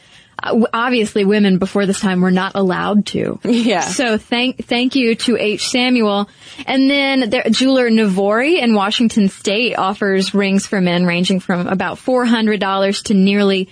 obviously 0.43 1.25
women 1.25 1.59
before 1.59 1.87
this 1.87 2.01
time 2.01 2.21
were 2.21 2.31
not 2.31 2.53
allowed 2.55 3.07
to. 3.07 3.41
Yeah. 3.45 3.81
So 3.81 4.19
thank 4.19 4.65
thank 4.67 4.95
you 4.95 5.15
to 5.17 5.37
H. 5.37 5.69
Samuel. 5.69 6.29
And 6.67 6.91
then 6.91 7.31
there, 7.31 7.45
jeweler 7.51 7.91
Navori 7.91 8.61
in 8.61 8.75
Washington 8.75 9.29
State 9.29 9.77
offers 9.77 10.35
rings 10.35 10.67
for 10.67 10.81
men 10.81 11.07
ranging 11.07 11.41
from 11.41 11.67
about 11.67 11.99
four 11.99 12.25
hundred 12.25 12.61
dollars 12.61 13.03
to 13.05 13.15
nearly 13.15 13.69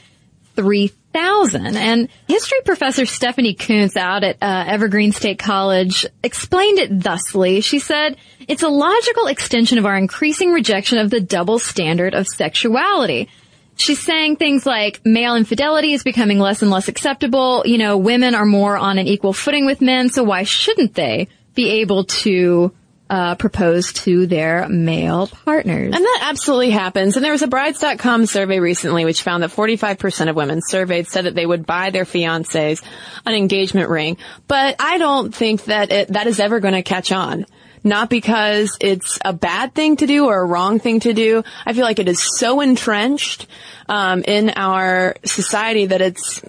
three 0.56 0.88
thousand. 1.12 1.76
And 1.76 2.08
history 2.26 2.58
professor 2.64 3.06
Stephanie 3.06 3.54
Coontz 3.54 3.96
out 3.96 4.24
at 4.24 4.36
uh, 4.42 4.64
Evergreen 4.66 5.12
State 5.12 5.38
College 5.38 6.06
explained 6.22 6.78
it 6.78 6.90
thusly. 6.90 7.60
She 7.60 7.78
said, 7.78 8.16
"It's 8.48 8.62
a 8.62 8.68
logical 8.68 9.28
extension 9.28 9.78
of 9.78 9.86
our 9.86 9.96
increasing 9.96 10.52
rejection 10.52 10.98
of 10.98 11.10
the 11.10 11.20
double 11.20 11.58
standard 11.58 12.14
of 12.14 12.26
sexuality." 12.26 13.28
She's 13.76 14.00
saying 14.00 14.36
things 14.36 14.64
like 14.64 15.04
male 15.04 15.36
infidelity 15.36 15.92
is 15.92 16.02
becoming 16.02 16.38
less 16.38 16.62
and 16.62 16.70
less 16.70 16.88
acceptable. 16.88 17.62
You 17.64 17.78
know, 17.78 17.98
women 17.98 18.34
are 18.34 18.46
more 18.46 18.76
on 18.76 18.98
an 18.98 19.06
equal 19.06 19.32
footing 19.32 19.66
with 19.66 19.80
men, 19.80 20.10
so 20.10 20.22
why 20.22 20.44
shouldn't 20.44 20.94
they 20.94 21.28
be 21.54 21.80
able 21.80 22.04
to 22.04 22.72
uh, 23.10 23.34
propose 23.34 23.92
to 23.92 24.26
their 24.26 24.68
male 24.68 25.26
partners? 25.26 25.94
And 25.94 26.04
that 26.04 26.20
absolutely 26.22 26.70
happens. 26.70 27.16
And 27.16 27.24
there 27.24 27.32
was 27.32 27.42
a 27.42 27.46
brides.com 27.46 28.26
survey 28.26 28.60
recently 28.60 29.04
which 29.04 29.22
found 29.22 29.42
that 29.42 29.50
45% 29.50 30.30
of 30.30 30.36
women 30.36 30.60
surveyed 30.62 31.06
said 31.06 31.26
that 31.26 31.34
they 31.34 31.46
would 31.46 31.66
buy 31.66 31.90
their 31.90 32.04
fiancés 32.04 32.82
an 33.26 33.34
engagement 33.34 33.90
ring. 33.90 34.16
But 34.48 34.76
I 34.78 34.98
don't 34.98 35.34
think 35.34 35.64
that 35.64 35.92
it, 35.92 36.08
that 36.08 36.26
is 36.26 36.40
ever 36.40 36.60
going 36.60 36.74
to 36.74 36.82
catch 36.82 37.12
on. 37.12 37.46
Not 37.84 38.08
because 38.08 38.78
it's 38.80 39.18
a 39.24 39.34
bad 39.34 39.74
thing 39.74 39.96
to 39.96 40.06
do 40.06 40.24
or 40.24 40.40
a 40.40 40.46
wrong 40.46 40.80
thing 40.80 41.00
to 41.00 41.12
do. 41.12 41.44
I 41.66 41.74
feel 41.74 41.84
like 41.84 41.98
it 41.98 42.08
is 42.08 42.22
so 42.38 42.60
entrenched 42.62 43.46
um, 43.88 44.24
in 44.26 44.50
our 44.56 45.16
society 45.24 45.86
that 45.86 46.00
it's 46.00 46.42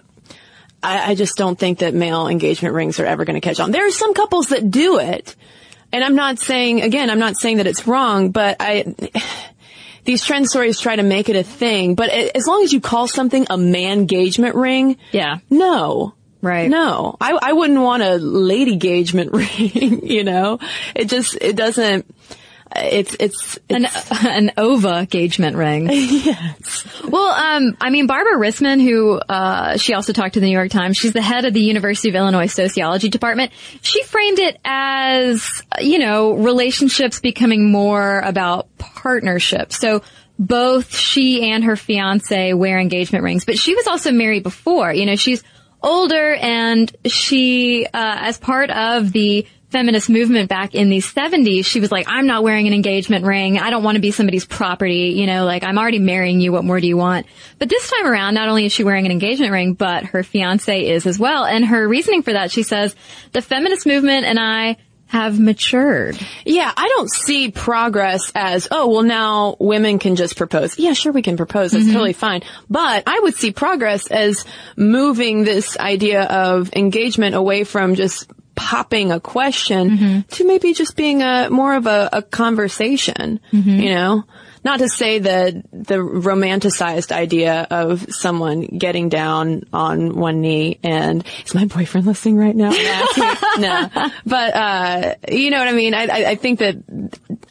I, 0.81 1.11
I 1.11 1.15
just 1.15 1.35
don't 1.35 1.59
think 1.59 1.79
that 1.79 1.93
male 1.93 2.27
engagement 2.27 2.73
rings 2.73 2.99
are 2.99 3.05
ever 3.05 3.25
going 3.25 3.39
to 3.39 3.41
catch 3.41 3.59
on. 3.59 3.71
There 3.71 3.85
are 3.85 3.91
some 3.91 4.13
couples 4.13 4.47
that 4.47 4.71
do 4.71 4.99
it. 4.99 5.35
And 5.91 6.03
I'm 6.03 6.15
not 6.15 6.39
saying, 6.39 6.81
again, 6.81 7.09
I'm 7.09 7.19
not 7.19 7.37
saying 7.37 7.57
that 7.57 7.67
it's 7.67 7.87
wrong, 7.87 8.31
but 8.31 8.57
I, 8.59 8.95
these 10.03 10.23
trend 10.23 10.47
stories 10.49 10.79
try 10.79 10.95
to 10.95 11.03
make 11.03 11.27
it 11.29 11.35
a 11.35 11.43
thing. 11.43 11.95
But 11.95 12.09
as 12.09 12.45
long 12.47 12.63
as 12.63 12.71
you 12.71 12.79
call 12.81 13.07
something 13.07 13.47
a 13.49 13.57
man 13.57 13.99
engagement 13.99 14.55
ring, 14.55 14.97
Yeah. 15.11 15.37
no. 15.49 16.13
Right. 16.45 16.69
No. 16.69 17.17
I, 17.19 17.31
I 17.41 17.53
wouldn't 17.53 17.81
want 17.81 18.03
a 18.03 18.17
lady 18.17 18.73
engagement 18.73 19.33
ring, 19.33 20.05
you 20.05 20.23
know? 20.23 20.59
It 20.95 21.09
just, 21.09 21.35
it 21.41 21.55
doesn't, 21.55 22.05
it's, 22.75 23.15
it's, 23.19 23.57
An, 23.67 23.85
it's 23.85 24.11
an 24.23 24.51
OVA 24.55 24.99
engagement 24.99 25.57
ring. 25.57 25.89
yes. 25.91 26.85
Well, 27.03 27.33
um, 27.33 27.75
I 27.81 27.89
mean, 27.89 28.05
Barbara 28.05 28.37
Risman, 28.37 28.79
who, 28.79 29.13
uh, 29.17 29.77
she 29.77 29.95
also 29.95 30.13
talked 30.13 30.35
to 30.35 30.39
the 30.39 30.45
New 30.45 30.51
York 30.51 30.69
Times, 30.69 30.97
she's 30.97 31.13
the 31.13 31.21
head 31.21 31.45
of 31.45 31.55
the 31.55 31.61
University 31.61 32.09
of 32.09 32.15
Illinois 32.15 32.45
Sociology 32.45 33.09
Department. 33.09 33.51
She 33.81 34.03
framed 34.03 34.37
it 34.37 34.59
as, 34.63 35.63
you 35.81 35.97
know, 35.97 36.33
relationships 36.33 37.19
becoming 37.21 37.71
more 37.71 38.19
about 38.19 38.67
partnership. 38.77 39.73
So 39.73 40.03
both 40.37 40.95
she 40.95 41.49
and 41.49 41.63
her 41.63 41.75
fiance 41.75 42.53
wear 42.53 42.77
engagement 42.77 43.23
rings, 43.23 43.45
but 43.45 43.57
she 43.57 43.73
was 43.73 43.87
also 43.87 44.11
married 44.11 44.43
before. 44.43 44.93
You 44.93 45.07
know, 45.07 45.15
she's 45.15 45.43
older 45.81 46.33
and 46.33 46.93
she, 47.05 47.85
uh, 47.85 47.89
as 47.93 48.37
part 48.37 48.69
of 48.69 49.11
the 49.11 49.47
feminist 49.69 50.09
movement 50.09 50.47
back 50.47 50.73
in 50.73 50.89
the 50.89 50.99
70s, 50.99 51.65
she 51.65 51.81
was 51.81 51.91
like, 51.91 52.05
I'm 52.07 52.27
not 52.27 52.43
wearing 52.43 52.67
an 52.67 52.73
engagement 52.73 53.25
ring. 53.25 53.59
I 53.59 53.69
don't 53.71 53.83
want 53.83 53.95
to 53.95 54.01
be 54.01 54.11
somebody's 54.11 54.45
property. 54.45 55.13
You 55.15 55.27
know, 55.27 55.43
like 55.43 55.63
I'm 55.63 55.77
already 55.77 55.99
marrying 55.99 56.39
you. 56.39 56.51
What 56.53 56.63
more 56.63 56.79
do 56.79 56.87
you 56.87 56.95
want? 56.95 57.25
But 57.59 57.67
this 57.67 57.91
time 57.91 58.07
around, 58.07 58.35
not 58.35 58.47
only 58.47 58.65
is 58.65 58.71
she 58.71 58.85
wearing 58.85 59.05
an 59.05 59.11
engagement 59.11 59.51
ring, 59.51 59.73
but 59.73 60.05
her 60.05 60.23
fiance 60.23 60.87
is 60.87 61.05
as 61.05 61.19
well. 61.19 61.43
And 61.43 61.65
her 61.65 61.87
reasoning 61.87 62.21
for 62.21 62.33
that, 62.33 62.51
she 62.51 62.63
says, 62.63 62.95
the 63.33 63.41
feminist 63.41 63.85
movement 63.85 64.25
and 64.25 64.39
I 64.39 64.77
have 65.07 65.39
matured. 65.39 66.17
Yeah, 66.45 66.71
I 66.75 66.87
don't 66.87 67.11
see 67.11 67.51
progress 67.51 68.31
as, 68.33 68.67
oh, 68.71 68.87
well 68.89 69.03
now 69.03 69.55
women 69.59 69.99
can 69.99 70.15
just 70.15 70.35
propose. 70.35 70.77
Yeah, 70.79 70.93
sure 70.93 71.11
we 71.11 71.21
can 71.21 71.37
propose. 71.37 71.71
That's 71.71 71.85
mm-hmm. 71.85 71.93
totally 71.93 72.13
fine. 72.13 72.41
But 72.69 73.03
I 73.07 73.19
would 73.21 73.35
see 73.35 73.51
progress 73.51 74.07
as 74.07 74.45
moving 74.75 75.43
this 75.43 75.77
idea 75.77 76.23
of 76.23 76.75
engagement 76.75 77.35
away 77.35 77.63
from 77.63 77.95
just 77.95 78.29
popping 78.55 79.11
a 79.11 79.19
question 79.19 79.89
mm-hmm. 79.89 80.19
to 80.29 80.47
maybe 80.47 80.73
just 80.73 80.95
being 80.95 81.21
a 81.21 81.49
more 81.49 81.75
of 81.75 81.87
a, 81.87 82.09
a 82.13 82.21
conversation, 82.21 83.39
mm-hmm. 83.51 83.69
you 83.69 83.93
know? 83.93 84.23
Not 84.65 84.79
to 84.79 84.89
say 84.89 85.19
that 85.19 85.53
the 85.71 85.97
romanticized 85.97 87.11
idea 87.11 87.67
of 87.69 88.11
someone 88.11 88.61
getting 88.61 89.09
down 89.09 89.65
on 89.71 90.15
one 90.15 90.41
knee 90.41 90.79
and 90.81 91.23
is 91.45 91.53
my 91.53 91.65
boyfriend 91.65 92.07
listening 92.07 92.37
right 92.37 92.55
now? 92.55 92.71
no, 93.59 93.89
but 94.25 94.55
uh, 94.55 95.15
you 95.29 95.51
know 95.51 95.59
what 95.59 95.67
I 95.67 95.71
mean. 95.71 95.93
I, 95.93 96.07
I, 96.07 96.25
I 96.31 96.35
think 96.35 96.59
that 96.59 96.77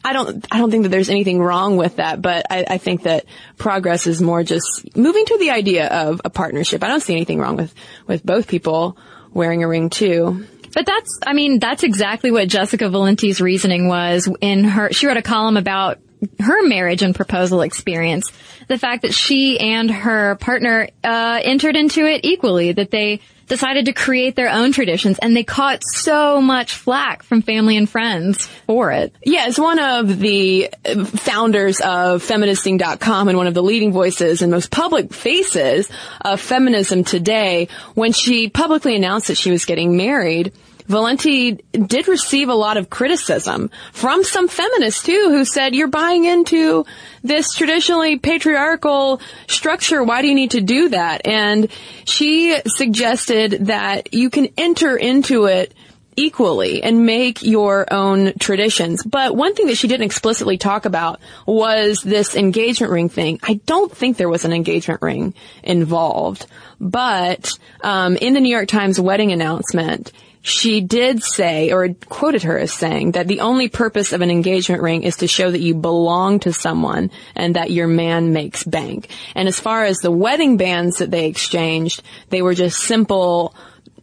I 0.03 0.11
don't 0.11 0.45
I 0.51 0.57
don't 0.57 0.69
think 0.71 0.83
that 0.83 0.89
there's 0.89 1.09
anything 1.09 1.41
wrong 1.41 1.77
with 1.77 1.95
that, 1.95 2.21
but 2.21 2.47
I, 2.49 2.65
I 2.71 2.77
think 2.79 3.03
that 3.03 3.23
progress 3.57 4.07
is 4.07 4.21
more 4.21 4.43
just 4.43 4.93
moving 4.97 5.25
to 5.25 5.37
the 5.37 5.51
idea 5.51 5.87
of 5.87 6.19
a 6.25 6.29
partnership. 6.29 6.83
I 6.83 6.89
don't 6.89 6.99
see 6.99 7.13
anything 7.13 7.39
wrong 7.39 7.55
with 7.55 7.73
with 8.07 8.25
both 8.25 8.49
people 8.49 8.97
wearing 9.33 9.63
a 9.63 9.69
ring 9.69 9.89
too. 9.89 10.45
But 10.73 10.85
that's, 10.85 11.19
I 11.25 11.31
mean, 11.31 11.59
that's 11.59 11.83
exactly 11.83 12.31
what 12.31 12.49
Jessica 12.49 12.89
Valenti's 12.89 13.39
reasoning 13.39 13.87
was 13.87 14.29
in 14.41 14.65
her, 14.65 14.91
she 14.91 15.07
wrote 15.07 15.15
a 15.15 15.21
column 15.21 15.55
about 15.55 15.99
her 16.39 16.67
marriage 16.67 17.01
and 17.01 17.15
proposal 17.15 17.61
experience. 17.61 18.31
The 18.67 18.77
fact 18.77 19.03
that 19.03 19.13
she 19.13 19.59
and 19.59 19.91
her 19.91 20.35
partner 20.35 20.89
uh, 21.03 21.39
entered 21.43 21.75
into 21.75 22.05
it 22.05 22.21
equally, 22.23 22.71
that 22.71 22.91
they 22.91 23.21
decided 23.47 23.85
to 23.85 23.93
create 23.93 24.35
their 24.35 24.49
own 24.49 24.71
traditions, 24.71 25.19
and 25.19 25.35
they 25.35 25.43
caught 25.43 25.83
so 25.83 26.41
much 26.41 26.73
flack 26.73 27.23
from 27.23 27.41
family 27.41 27.77
and 27.77 27.89
friends 27.89 28.47
for 28.65 28.91
it. 28.91 29.15
Yeah, 29.23 29.45
as 29.45 29.59
one 29.59 29.79
of 29.79 30.19
the 30.19 30.69
founders 31.05 31.79
of 31.79 32.23
feministing.com 32.23 33.27
and 33.27 33.37
one 33.37 33.47
of 33.47 33.53
the 33.53 33.63
leading 33.63 33.91
voices 33.91 34.41
and 34.41 34.51
most 34.51 34.71
public 34.71 35.13
faces 35.13 35.87
of 36.21 36.41
feminism 36.41 37.03
today, 37.03 37.67
when 37.93 38.13
she 38.13 38.49
publicly 38.49 38.95
announced 38.95 39.27
that 39.27 39.37
she 39.37 39.51
was 39.51 39.65
getting 39.65 39.95
married, 39.95 40.51
Valenti 40.87 41.53
did 41.71 42.07
receive 42.07 42.49
a 42.49 42.53
lot 42.53 42.77
of 42.77 42.89
criticism 42.89 43.71
from 43.91 44.23
some 44.23 44.47
feminists 44.47 45.03
too 45.03 45.29
who 45.29 45.45
said, 45.45 45.73
you're 45.73 45.87
buying 45.87 46.25
into 46.25 46.85
this 47.23 47.53
traditionally 47.53 48.17
patriarchal 48.19 49.19
structure. 49.47 50.03
Why 50.03 50.21
do 50.21 50.27
you 50.27 50.35
need 50.35 50.51
to 50.51 50.61
do 50.61 50.89
that? 50.89 51.25
And 51.25 51.69
she 52.05 52.59
suggested 52.67 53.67
that 53.67 54.13
you 54.13 54.29
can 54.29 54.49
enter 54.57 54.95
into 54.95 55.45
it 55.45 55.73
equally 56.17 56.81
and 56.81 57.05
make 57.05 57.43
your 57.43 57.91
own 57.91 58.33
traditions. 58.39 59.03
But 59.03 59.35
one 59.35 59.53
thing 59.53 59.67
that 59.67 59.75
she 59.75 59.87
didn't 59.87 60.05
explicitly 60.05 60.57
talk 60.57 60.85
about 60.85 61.19
was 61.45 62.01
this 62.01 62.35
engagement 62.35 62.91
ring 62.93 63.09
thing. 63.09 63.39
I 63.43 63.55
don't 63.65 63.91
think 63.91 64.17
there 64.17 64.29
was 64.29 64.45
an 64.45 64.53
engagement 64.53 65.01
ring 65.01 65.33
involved, 65.63 66.45
but 66.79 67.51
um, 67.81 68.15
in 68.15 68.33
the 68.33 68.39
New 68.39 68.55
York 68.55 68.67
Times 68.67 68.99
wedding 68.99 69.31
announcement, 69.31 70.13
she 70.45 70.79
did 70.79 71.23
say, 71.23 71.71
or 71.71 71.89
quoted 72.07 72.43
her 72.43 72.59
as 72.59 72.71
saying, 72.71 73.13
that 73.13 73.27
the 73.27 73.39
only 73.39 73.67
purpose 73.67 74.13
of 74.13 74.21
an 74.21 74.29
engagement 74.29 74.83
ring 74.83 75.01
is 75.01 75.17
to 75.17 75.27
show 75.27 75.49
that 75.49 75.59
you 75.59 75.73
belong 75.73 76.39
to 76.41 76.53
someone 76.53 77.09
and 77.33 77.55
that 77.55 77.71
your 77.71 77.87
man 77.87 78.31
makes 78.31 78.63
bank. 78.63 79.09
And 79.33 79.47
as 79.47 79.59
far 79.59 79.85
as 79.85 79.97
the 79.97 80.11
wedding 80.11 80.57
bands 80.57 80.99
that 80.99 81.09
they 81.09 81.25
exchanged, 81.25 82.03
they 82.29 82.43
were 82.43 82.53
just 82.53 82.77
simple 82.77 83.55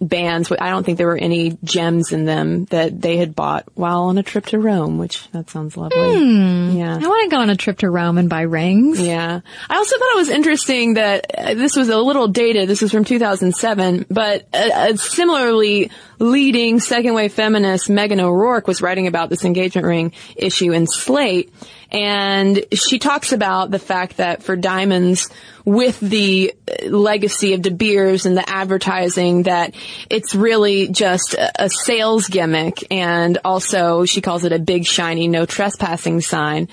bands. 0.02 0.52
I 0.52 0.70
don't 0.70 0.84
think 0.84 0.98
there 0.98 1.06
were 1.06 1.16
any 1.16 1.58
gems 1.64 2.12
in 2.12 2.24
them 2.24 2.66
that 2.66 3.00
they 3.00 3.16
had 3.16 3.34
bought 3.34 3.64
while 3.74 4.04
on 4.04 4.18
a 4.18 4.22
trip 4.22 4.46
to 4.46 4.58
Rome, 4.58 4.98
which 4.98 5.30
that 5.32 5.50
sounds 5.50 5.76
lovely. 5.76 6.18
Hmm. 6.18 6.76
Yeah. 6.76 6.96
I 6.96 7.06
want 7.06 7.30
to 7.30 7.36
go 7.36 7.40
on 7.40 7.50
a 7.50 7.56
trip 7.56 7.78
to 7.78 7.90
Rome 7.90 8.18
and 8.18 8.28
buy 8.28 8.42
rings. 8.42 9.00
Yeah. 9.00 9.40
I 9.70 9.76
also 9.76 9.98
thought 9.98 10.14
it 10.14 10.18
was 10.18 10.28
interesting 10.28 10.94
that 10.94 11.26
uh, 11.36 11.54
this 11.54 11.76
was 11.76 11.88
a 11.88 11.98
little 11.98 12.28
dated. 12.28 12.68
This 12.68 12.82
was 12.82 12.90
from 12.90 13.04
2007, 13.04 14.06
but 14.10 14.46
a, 14.52 14.90
a 14.92 14.96
similarly 14.96 15.90
leading 16.18 16.80
second 16.80 17.14
wave 17.14 17.32
feminist 17.32 17.88
Meghan 17.88 18.20
O'Rourke 18.20 18.66
was 18.66 18.82
writing 18.82 19.06
about 19.06 19.28
this 19.28 19.44
engagement 19.44 19.86
ring 19.86 20.12
issue 20.36 20.72
in 20.72 20.86
Slate. 20.86 21.52
And 21.90 22.64
she 22.72 22.98
talks 22.98 23.32
about 23.32 23.70
the 23.70 23.78
fact 23.78 24.16
that 24.16 24.42
for 24.42 24.56
diamonds, 24.56 25.28
with 25.64 26.00
the 26.00 26.54
legacy 26.86 27.52
of 27.52 27.60
De 27.60 27.70
Beers 27.70 28.24
and 28.24 28.34
the 28.34 28.48
advertising, 28.48 29.42
that 29.42 29.74
it's 30.10 30.34
really 30.34 30.88
just 30.88 31.34
a, 31.34 31.68
sales 31.68 32.28
gimmick. 32.28 32.84
And 32.90 33.38
also, 33.44 34.04
she 34.04 34.20
calls 34.20 34.44
it 34.44 34.52
a 34.52 34.58
big, 34.58 34.84
shiny, 34.84 35.28
no 35.28 35.46
trespassing 35.46 36.20
sign. 36.20 36.68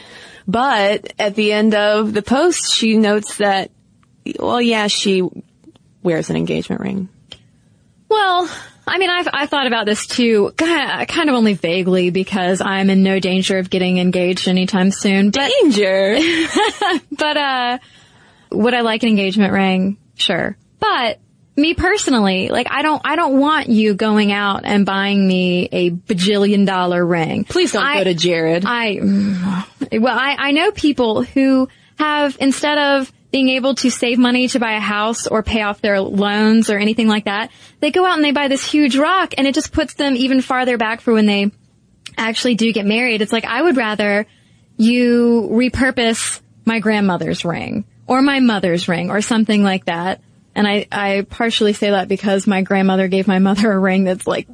But 0.47 1.13
at 1.19 1.35
the 1.35 1.51
end 1.51 1.75
of 1.75 2.13
the 2.13 2.21
post, 2.21 2.73
she 2.73 2.97
notes 2.97 3.37
that, 3.37 3.71
well, 4.39 4.61
yeah, 4.61 4.87
she 4.87 5.27
wears 6.01 6.29
an 6.29 6.35
engagement 6.35 6.81
ring. 6.81 7.09
Well, 8.09 8.49
I 8.87 8.97
mean, 8.97 9.11
I've 9.11 9.27
I 9.31 9.45
thought 9.45 9.67
about 9.67 9.85
this 9.85 10.07
too, 10.07 10.51
kind 10.57 11.29
of 11.29 11.35
only 11.35 11.53
vaguely 11.53 12.09
because 12.09 12.59
I'm 12.59 12.89
in 12.89 13.03
no 13.03 13.19
danger 13.19 13.59
of 13.59 13.69
getting 13.69 13.99
engaged 13.99 14.47
anytime 14.47 14.89
soon. 14.89 15.29
But, 15.29 15.51
Danger. 15.61 16.17
but 17.11 17.37
uh, 17.37 17.77
would 18.51 18.73
I 18.73 18.81
like 18.81 19.03
an 19.03 19.09
engagement 19.09 19.53
ring? 19.53 19.97
Sure, 20.15 20.57
but 20.79 21.19
me 21.59 21.73
personally, 21.73 22.49
like 22.49 22.67
I 22.69 22.81
don't 22.81 23.01
I 23.03 23.15
don't 23.15 23.39
want 23.39 23.69
you 23.69 23.93
going 23.93 24.31
out 24.31 24.61
and 24.63 24.85
buying 24.85 25.27
me 25.27 25.69
a 25.71 25.91
bajillion 25.91 26.65
dollar 26.65 27.05
ring. 27.05 27.43
Please 27.43 27.71
don't 27.73 27.83
I, 27.83 27.99
go 27.99 28.03
to 28.05 28.13
Jared. 28.13 28.63
I 28.65 28.99
well, 29.91 30.17
I 30.17 30.35
I 30.37 30.51
know 30.51 30.71
people 30.71 31.23
who 31.23 31.67
have 31.97 32.37
instead 32.39 32.77
of 32.77 33.11
being 33.31 33.49
able 33.49 33.75
to 33.75 33.91
save 33.91 34.17
money 34.17 34.47
to 34.47 34.59
buy 34.59 34.73
a 34.73 34.79
house 34.79 35.27
or 35.27 35.43
pay 35.43 35.61
off 35.61 35.81
their 35.81 36.01
loans 36.01 36.69
or 36.69 36.77
anything 36.77 37.07
like 37.07 37.25
that, 37.25 37.51
they 37.79 37.91
go 37.91 38.05
out 38.05 38.15
and 38.15 38.23
they 38.23 38.31
buy 38.31 38.47
this 38.47 38.69
huge 38.69 38.97
rock 38.97 39.35
and 39.37 39.45
it 39.45 39.53
just 39.53 39.71
puts 39.71 39.93
them 39.93 40.15
even 40.15 40.41
farther 40.41 40.77
back 40.77 41.01
for 41.01 41.13
when 41.13 41.27
they 41.27 41.51
actually 42.17 42.55
do 42.55 42.73
get 42.73 42.85
married. 42.85 43.21
It's 43.21 43.31
like, 43.31 43.45
I 43.45 43.61
would 43.61 43.77
rather 43.77 44.25
you 44.77 45.47
repurpose 45.51 46.41
my 46.65 46.79
grandmother's 46.79 47.45
ring 47.45 47.85
or 48.07 48.21
my 48.21 48.39
mother's 48.39 48.87
ring 48.87 49.11
or 49.11 49.21
something 49.21 49.63
like 49.63 49.85
that. 49.85 50.21
And 50.59 50.67
I, 50.67 50.87
I 50.91 51.21
partially 51.21 51.71
say 51.71 51.91
that 51.91 52.09
because 52.09 52.45
my 52.45 52.63
grandmother 52.63 53.07
gave 53.07 53.29
my 53.29 53.39
mother 53.39 53.71
a 53.71 53.79
ring 53.79 54.03
that's 54.03 54.27
like 54.27 54.45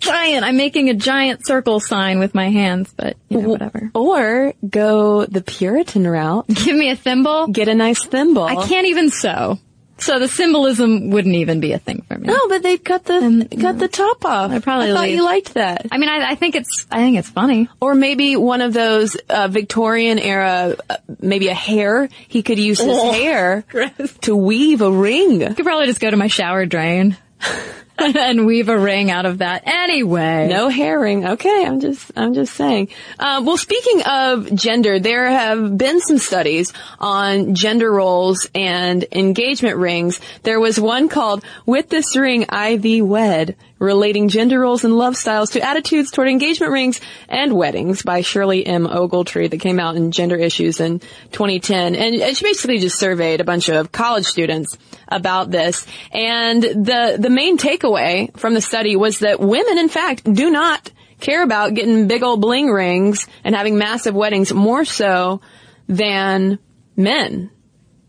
giant. 0.00 0.44
I'm 0.44 0.58
making 0.58 0.90
a 0.90 0.94
giant 0.94 1.46
circle 1.46 1.80
sign 1.80 2.18
with 2.18 2.34
my 2.34 2.50
hands, 2.50 2.92
but 2.94 3.16
you 3.30 3.40
know, 3.40 3.48
whatever. 3.48 3.90
Or 3.94 4.52
go 4.68 5.24
the 5.24 5.40
Puritan 5.40 6.06
route. 6.06 6.46
Give 6.48 6.76
me 6.76 6.90
a 6.90 6.96
thimble. 6.96 7.46
Get 7.46 7.68
a 7.68 7.74
nice 7.74 8.04
thimble. 8.04 8.42
I 8.42 8.66
can't 8.66 8.86
even 8.88 9.08
sew. 9.08 9.58
So 9.98 10.18
the 10.18 10.28
symbolism 10.28 11.10
wouldn't 11.10 11.34
even 11.34 11.60
be 11.60 11.72
a 11.72 11.78
thing 11.78 12.04
for 12.06 12.18
me. 12.18 12.26
No, 12.26 12.48
but 12.48 12.62
they 12.62 12.76
cut 12.76 13.04
the 13.04 13.48
cut 13.60 13.78
the 13.78 13.88
top 13.88 14.24
off. 14.24 14.50
I 14.50 14.58
probably 14.58 14.90
I 14.90 14.94
thought 14.94 15.04
leave. 15.04 15.16
you 15.16 15.24
liked 15.24 15.54
that. 15.54 15.86
I 15.90 15.98
mean, 15.98 16.08
I, 16.08 16.32
I 16.32 16.34
think 16.34 16.54
it's, 16.54 16.86
I 16.90 16.98
think 16.98 17.16
it's 17.18 17.30
funny. 17.30 17.68
Or 17.80 17.94
maybe 17.94 18.36
one 18.36 18.60
of 18.60 18.72
those 18.72 19.16
uh, 19.28 19.48
Victorian 19.48 20.18
era, 20.18 20.76
uh, 20.90 20.96
maybe 21.20 21.48
a 21.48 21.54
hair. 21.54 22.08
He 22.28 22.42
could 22.42 22.58
use 22.58 22.78
his 22.78 23.02
hair 23.02 23.64
to 24.22 24.36
weave 24.36 24.82
a 24.82 24.90
ring. 24.90 25.42
I 25.42 25.54
could 25.54 25.64
probably 25.64 25.86
just 25.86 26.00
go 26.00 26.10
to 26.10 26.16
my 26.16 26.28
shower 26.28 26.66
drain 26.66 27.16
and 27.98 28.46
weave 28.46 28.68
a 28.68 28.78
ring 28.78 29.10
out 29.10 29.26
of 29.26 29.38
that 29.38 29.62
anyway. 29.66 30.48
No 30.48 30.68
herring. 30.68 31.26
Okay, 31.26 31.64
I'm 31.64 31.80
just 31.80 32.10
I'm 32.16 32.34
just 32.34 32.54
saying. 32.54 32.88
Uh, 33.18 33.42
well, 33.44 33.56
speaking 33.56 34.02
of 34.02 34.54
gender, 34.54 34.98
there 34.98 35.28
have 35.28 35.76
been 35.76 36.00
some 36.00 36.18
studies 36.18 36.72
on 36.98 37.54
gender 37.54 37.90
roles 37.90 38.48
and 38.54 39.04
engagement 39.12 39.76
rings. 39.76 40.20
There 40.42 40.60
was 40.60 40.78
one 40.78 41.08
called 41.08 41.44
"With 41.64 41.88
This 41.88 42.16
Ring 42.16 42.46
I 42.48 42.76
Thee 42.76 43.02
Wed," 43.02 43.56
relating 43.78 44.28
gender 44.28 44.60
roles 44.60 44.84
and 44.84 44.96
love 44.96 45.16
styles 45.16 45.50
to 45.50 45.60
attitudes 45.60 46.10
toward 46.10 46.28
engagement 46.28 46.72
rings 46.72 47.00
and 47.28 47.52
weddings 47.52 48.02
by 48.02 48.22
Shirley 48.22 48.66
M. 48.66 48.86
Ogletree 48.86 49.50
that 49.50 49.60
came 49.60 49.78
out 49.78 49.96
in 49.96 50.12
Gender 50.12 50.36
Issues 50.36 50.80
in 50.80 51.00
2010. 51.32 51.94
And, 51.94 52.36
she 52.36 52.44
basically 52.44 52.78
just 52.78 52.98
surveyed 52.98 53.40
a 53.40 53.44
bunch 53.44 53.68
of 53.68 53.92
college 53.92 54.24
students 54.24 54.76
about 55.08 55.50
this. 55.50 55.86
And 56.12 56.62
the, 56.62 57.16
the 57.18 57.30
main 57.30 57.58
takeaway 57.58 58.36
from 58.36 58.54
the 58.54 58.60
study 58.60 58.96
was 58.96 59.20
that 59.20 59.40
women, 59.40 59.78
in 59.78 59.88
fact, 59.88 60.24
do 60.24 60.50
not 60.50 60.90
care 61.20 61.42
about 61.42 61.74
getting 61.74 62.08
big 62.08 62.22
old 62.22 62.40
bling 62.40 62.70
rings 62.70 63.26
and 63.44 63.54
having 63.54 63.78
massive 63.78 64.14
weddings 64.14 64.52
more 64.52 64.84
so 64.84 65.40
than 65.88 66.58
men. 66.96 67.50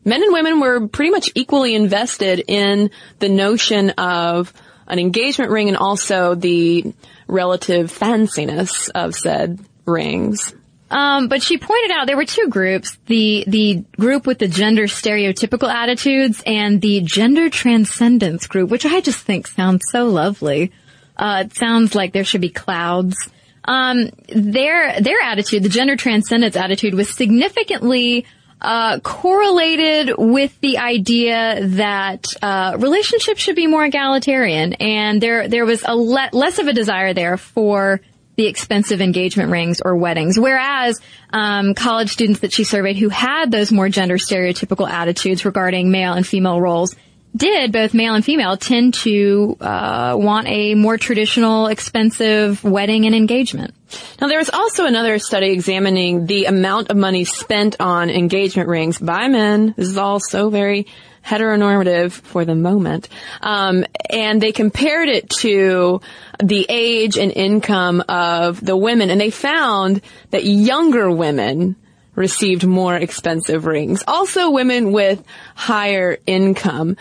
Men 0.04 0.24
and 0.24 0.34
women 0.34 0.60
were 0.62 0.88
pretty 0.88 1.12
much 1.12 1.32
equally 1.36 1.76
invested 1.76 2.44
in 2.48 2.92
the 3.20 3.28
notion 3.28 3.90
of 3.92 4.54
an 4.88 5.00
engagement 5.00 5.52
ring 5.52 5.68
and 5.68 5.78
also 5.78 6.36
the 6.36 6.94
relative 7.28 7.92
fanciness 7.92 8.90
of 8.90 9.16
said 9.16 9.60
rings. 9.86 10.54
Um, 10.90 11.28
but 11.28 11.44
she 11.44 11.58
pointed 11.58 11.92
out 11.92 12.08
there 12.08 12.16
were 12.16 12.26
two 12.26 12.48
groups: 12.48 12.98
the 13.08 13.44
the 13.46 13.84
group 13.98 14.26
with 14.26 14.40
the 14.40 14.48
gender 14.48 14.84
stereotypical 14.84 15.70
attitudes 15.70 16.42
and 16.46 16.82
the 16.82 17.02
gender 17.02 17.50
transcendence 17.50 18.48
group, 18.48 18.70
which 18.70 18.86
I 18.86 19.02
just 19.02 19.20
think 19.20 19.48
sounds 19.48 19.84
so 19.92 20.06
lovely. 20.06 20.72
Uh, 21.18 21.44
it 21.46 21.56
sounds 21.56 21.96
like 21.96 22.14
there 22.14 22.24
should 22.24 22.42
be 22.42 22.50
clouds. 22.50 23.18
Um, 23.66 24.12
their 24.30 25.02
their 25.02 25.20
attitude, 25.22 25.64
the 25.64 25.70
gender 25.70 25.98
transcendence 25.98 26.56
attitude, 26.56 26.94
was 26.94 27.10
significantly 27.10 28.26
uh, 28.62 29.00
correlated 29.00 30.16
with 30.18 30.60
the 30.62 30.78
idea 30.80 31.60
that 31.68 32.26
uh, 32.42 32.76
relationships 32.80 33.42
should 33.42 33.56
be 33.56 33.68
more 33.68 33.86
egalitarian, 33.86 34.74
and 34.74 35.22
there 35.22 35.48
there 35.48 35.66
was 35.66 35.84
a 35.86 35.96
le- 35.96 36.30
less 36.34 36.60
of 36.60 36.68
a 36.68 36.74
desire 36.74 37.14
there 37.14 37.38
for 37.38 38.02
the 38.36 38.46
expensive 38.46 39.02
engagement 39.02 39.50
rings 39.50 39.82
or 39.82 39.96
weddings. 39.96 40.40
Whereas 40.40 41.02
um, 41.32 41.74
college 41.74 42.12
students 42.12 42.42
that 42.42 42.54
she 42.54 42.64
surveyed 42.64 42.98
who 42.98 43.10
had 43.10 43.52
those 43.52 43.72
more 43.72 43.90
gender 43.90 44.18
stereotypical 44.18 44.90
attitudes 44.90 45.44
regarding 45.44 45.90
male 45.90 46.14
and 46.14 46.26
female 46.26 46.62
roles 46.62 46.96
did, 47.38 47.72
both 47.72 47.94
male 47.94 48.16
and 48.16 48.26
female, 48.26 48.58
tend 48.58 48.94
to 48.96 49.58
uh, 49.62 50.16
want 50.18 50.48
a 50.48 50.76
more 50.76 50.98
traditional, 50.98 51.68
expensive 51.68 52.64
wedding 52.64 53.06
and 53.06 53.16
engagement. 53.16 53.74
Now 54.20 54.28
there 54.28 54.40
was 54.40 54.50
also 54.50 54.86
another 54.86 55.20
study 55.20 55.52
examining 55.52 56.26
the 56.26 56.46
amount 56.46 56.90
of 56.90 56.98
money 56.98 57.24
spent 57.24 57.78
on 57.80 58.10
engagement 58.10 58.68
rings 58.68 58.98
by 58.98 59.28
men. 59.28 59.74
This 59.78 59.88
is 59.88 59.98
all 59.98 60.20
so 60.20 60.50
very 60.50 60.88
heteronormative 61.26 62.12
for 62.12 62.46
the 62.46 62.56
moment. 62.56 63.10
Um, 63.42 63.86
and 64.10 64.42
they 64.42 64.52
compared 64.52 65.10
it 65.10 65.30
to 65.42 66.02
the 66.42 66.66
age 66.70 67.18
and 67.18 67.32
income 67.32 68.04
of 68.08 68.64
the 68.64 68.78
women, 68.78 69.10
and 69.10 69.20
they 69.20 69.30
found 69.30 70.02
that 70.32 70.46
younger 70.46 71.12
women 71.12 71.76
received 72.16 72.66
more 72.66 72.96
expensive 72.96 73.66
rings. 73.66 74.04
Also 74.08 74.50
women 74.50 74.92
with 74.92 75.24
higher 75.56 76.18
income 76.26 76.98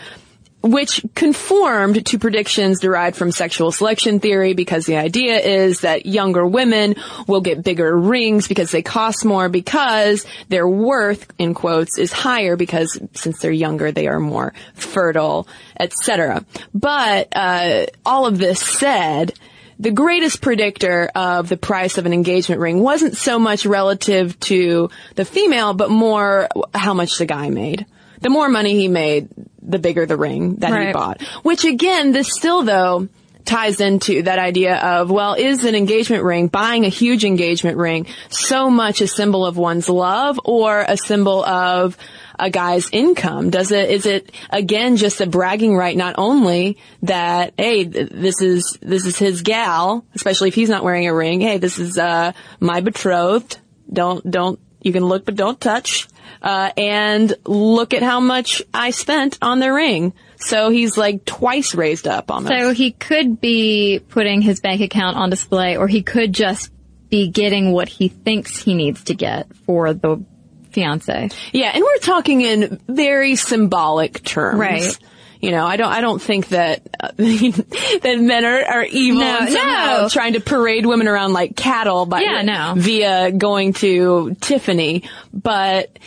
which 0.67 1.03
conformed 1.15 2.05
to 2.05 2.19
predictions 2.19 2.79
derived 2.79 3.15
from 3.15 3.31
sexual 3.31 3.71
selection 3.71 4.19
theory 4.19 4.53
because 4.53 4.85
the 4.85 4.97
idea 4.97 5.39
is 5.39 5.81
that 5.81 6.05
younger 6.05 6.45
women 6.45 6.95
will 7.27 7.41
get 7.41 7.63
bigger 7.63 7.97
rings 7.97 8.47
because 8.47 8.71
they 8.71 8.81
cost 8.81 9.25
more 9.25 9.49
because 9.49 10.25
their 10.49 10.67
worth, 10.67 11.31
in 11.37 11.53
quotes, 11.53 11.97
is 11.97 12.11
higher 12.11 12.55
because 12.55 12.99
since 13.13 13.39
they're 13.39 13.51
younger, 13.51 13.91
they 13.91 14.07
are 14.07 14.19
more 14.19 14.53
fertile, 14.73 15.47
etc. 15.79 16.45
But, 16.73 17.29
uh, 17.35 17.85
all 18.05 18.25
of 18.25 18.37
this 18.37 18.59
said, 18.59 19.33
the 19.79 19.91
greatest 19.91 20.41
predictor 20.41 21.09
of 21.13 21.49
the 21.49 21.57
price 21.57 21.97
of 21.97 22.05
an 22.05 22.13
engagement 22.13 22.59
ring 22.61 22.79
wasn't 22.79 23.15
so 23.15 23.37
much 23.37 23.65
relative 23.65 24.39
to 24.41 24.89
the 25.15 25.25
female, 25.25 25.73
but 25.73 25.89
more 25.89 26.49
how 26.73 26.93
much 26.93 27.17
the 27.17 27.25
guy 27.25 27.49
made. 27.49 27.85
The 28.21 28.29
more 28.29 28.49
money 28.49 28.73
he 28.73 28.87
made, 28.87 29.29
the 29.67 29.79
bigger 29.79 30.05
the 30.05 30.17
ring 30.17 30.55
that 30.55 30.71
Right. 30.71 30.87
he 30.87 30.93
bought. 30.93 31.21
Which 31.43 31.65
again, 31.65 32.11
this 32.11 32.29
still 32.31 32.63
though 32.63 33.07
ties 33.45 33.79
into 33.79 34.23
that 34.23 34.39
idea 34.39 34.75
of, 34.75 35.09
well, 35.09 35.33
is 35.33 35.63
an 35.63 35.73
engagement 35.73 36.23
ring, 36.23 36.47
buying 36.47 36.83
a 36.83 36.89
huge 36.89 37.23
engagement 37.23 37.77
ring, 37.77 38.05
so 38.29 38.69
much 38.69 38.99
a 38.99 39.07
symbol 39.07 39.45
of 39.45 39.55
one's 39.55 39.87
love 39.87 40.37
or 40.43 40.81
a 40.85 40.97
symbol 40.97 41.45
of 41.45 41.97
a 42.37 42.49
guy's 42.49 42.89
income? 42.91 43.49
Does 43.49 43.71
it, 43.71 43.89
is 43.89 44.05
it 44.05 44.33
again 44.49 44.97
just 44.97 45.21
a 45.21 45.25
bragging 45.25 45.75
right 45.77 45.95
not 45.95 46.15
only 46.17 46.77
that, 47.03 47.53
hey, 47.57 47.85
this 47.85 48.41
is, 48.41 48.77
this 48.81 49.05
is 49.05 49.17
his 49.17 49.43
gal, 49.43 50.05
especially 50.13 50.49
if 50.49 50.55
he's 50.55 50.69
not 50.69 50.83
wearing 50.83 51.07
a 51.07 51.13
ring, 51.15 51.39
hey, 51.39 51.57
this 51.57 51.79
is, 51.79 51.97
uh, 51.97 52.33
my 52.59 52.81
betrothed. 52.81 53.59
Don't, 53.91 54.29
don't, 54.29 54.59
you 54.81 54.91
can 54.91 55.05
look 55.05 55.23
but 55.23 55.35
don't 55.35 55.59
touch. 55.59 56.09
Uh, 56.41 56.71
and 56.77 57.33
look 57.45 57.93
at 57.93 58.03
how 58.03 58.19
much 58.19 58.61
I 58.73 58.91
spent 58.91 59.37
on 59.41 59.59
the 59.59 59.71
ring. 59.71 60.13
So 60.37 60.69
he's 60.69 60.97
like 60.97 61.25
twice 61.25 61.75
raised 61.75 62.07
up 62.07 62.29
almost. 62.31 62.53
So 62.53 62.73
he 62.73 62.91
could 62.91 63.41
be 63.41 64.01
putting 64.07 64.41
his 64.41 64.59
bank 64.59 64.81
account 64.81 65.17
on 65.17 65.29
display, 65.29 65.77
or 65.77 65.87
he 65.87 66.03
could 66.03 66.33
just 66.33 66.71
be 67.09 67.29
getting 67.29 67.71
what 67.71 67.87
he 67.87 68.07
thinks 68.09 68.57
he 68.57 68.73
needs 68.73 69.05
to 69.05 69.15
get 69.15 69.47
for 69.65 69.93
the 69.93 70.23
fiance. 70.71 71.29
yeah, 71.53 71.71
and 71.73 71.83
we're 71.83 71.97
talking 71.97 72.41
in 72.41 72.79
very 72.87 73.35
symbolic 73.35 74.23
terms. 74.23 74.59
Right. 74.59 74.97
You 75.39 75.51
know, 75.51 75.65
I 75.65 75.77
don't, 75.77 75.91
I 75.91 76.01
don't 76.01 76.21
think 76.21 76.49
that, 76.49 76.81
uh, 76.99 77.11
that 77.17 78.17
men 78.19 78.43
are, 78.45 78.63
are 78.63 78.83
evil 78.83 79.21
No, 79.21 79.39
no. 79.47 80.07
trying 80.11 80.33
to 80.33 80.39
parade 80.39 80.85
women 80.85 81.07
around 81.07 81.33
like 81.33 81.55
cattle 81.55 82.05
by, 82.05 82.21
Yeah, 82.21 82.41
no. 82.41 82.73
via 82.77 83.31
going 83.31 83.73
to 83.73 84.35
Tiffany. 84.41 85.03
But 85.33 85.97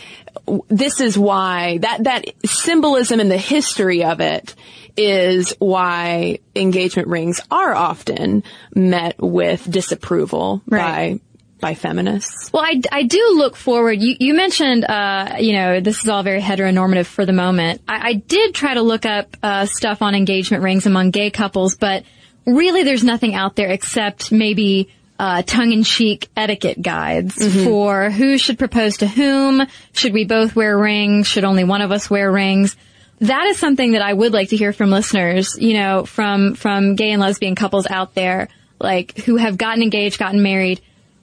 this 0.68 1.00
is 1.00 1.16
why 1.18 1.78
that, 1.78 2.04
that 2.04 2.24
symbolism 2.44 3.20
and 3.20 3.30
the 3.30 3.38
history 3.38 4.02
of 4.04 4.20
it 4.20 4.54
is 4.96 5.54
why 5.60 6.40
engagement 6.56 7.08
rings 7.08 7.40
are 7.50 7.74
often 7.74 8.42
met 8.74 9.16
with 9.22 9.70
disapproval 9.70 10.60
Right. 10.66 11.20
By, 11.60 11.74
feminists. 11.74 12.52
Well, 12.52 12.62
I, 12.64 12.80
I 12.90 13.02
do 13.02 13.34
look 13.36 13.56
forward. 13.56 14.00
You, 14.00 14.16
you 14.18 14.34
mentioned, 14.34 14.84
uh, 14.84 15.36
you 15.38 15.52
know, 15.52 15.80
this 15.80 16.02
is 16.02 16.08
all 16.08 16.22
very 16.22 16.40
heteronormative 16.40 17.06
for 17.06 17.24
the 17.24 17.32
moment. 17.32 17.82
I, 17.86 18.08
I 18.08 18.12
did 18.14 18.54
try 18.54 18.74
to 18.74 18.82
look 18.82 19.06
up 19.06 19.36
uh, 19.42 19.66
stuff 19.66 20.02
on 20.02 20.14
engagement 20.14 20.62
rings 20.62 20.86
among 20.86 21.10
gay 21.10 21.30
couples, 21.30 21.76
but 21.76 22.04
really 22.46 22.82
there's 22.82 23.04
nothing 23.04 23.34
out 23.34 23.56
there 23.56 23.68
except 23.68 24.32
maybe 24.32 24.88
uh, 25.18 25.42
tongue-in-cheek 25.42 26.28
etiquette 26.34 26.80
guides 26.80 27.62
for 27.64 28.08
who 28.08 28.38
should 28.38 28.58
propose 28.58 28.96
to 28.96 29.06
whom. 29.06 29.66
Should 29.92 30.14
we 30.14 30.24
both 30.24 30.56
wear 30.56 30.78
rings? 30.78 31.26
Should 31.26 31.44
only 31.44 31.64
one 31.64 31.82
of 31.82 31.92
us 31.92 32.08
wear 32.08 32.32
rings? 32.32 32.74
That 33.20 33.44
is 33.48 33.58
something 33.58 33.92
that 33.92 34.00
I 34.00 34.14
would 34.14 34.32
like 34.32 34.48
to 34.48 34.56
hear 34.56 34.72
from 34.72 34.88
listeners, 34.88 35.58
you 35.58 35.74
know, 35.74 36.06
from, 36.06 36.54
from 36.54 36.94
gay 36.94 37.10
and 37.10 37.20
lesbian 37.20 37.54
couples 37.54 37.86
out 37.86 38.14
there, 38.14 38.48
like, 38.78 39.18
who 39.18 39.36
have 39.36 39.58
gotten 39.58 39.82
engaged, 39.82 40.18
gotten 40.18 40.42
married. 40.42 40.80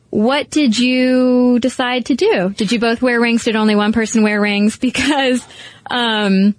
What 0.09 0.49
did 0.49 0.77
you 0.77 1.59
decide 1.59 2.07
to 2.07 2.15
do? 2.15 2.49
Did 2.49 2.71
you 2.71 2.79
both 2.79 3.01
wear 3.01 3.19
rings? 3.19 3.43
Did 3.43 3.55
only 3.55 3.75
one 3.75 3.93
person 3.93 4.23
wear 4.23 4.39
rings? 4.39 4.77
Because, 4.87 5.45
um, 5.89 6.55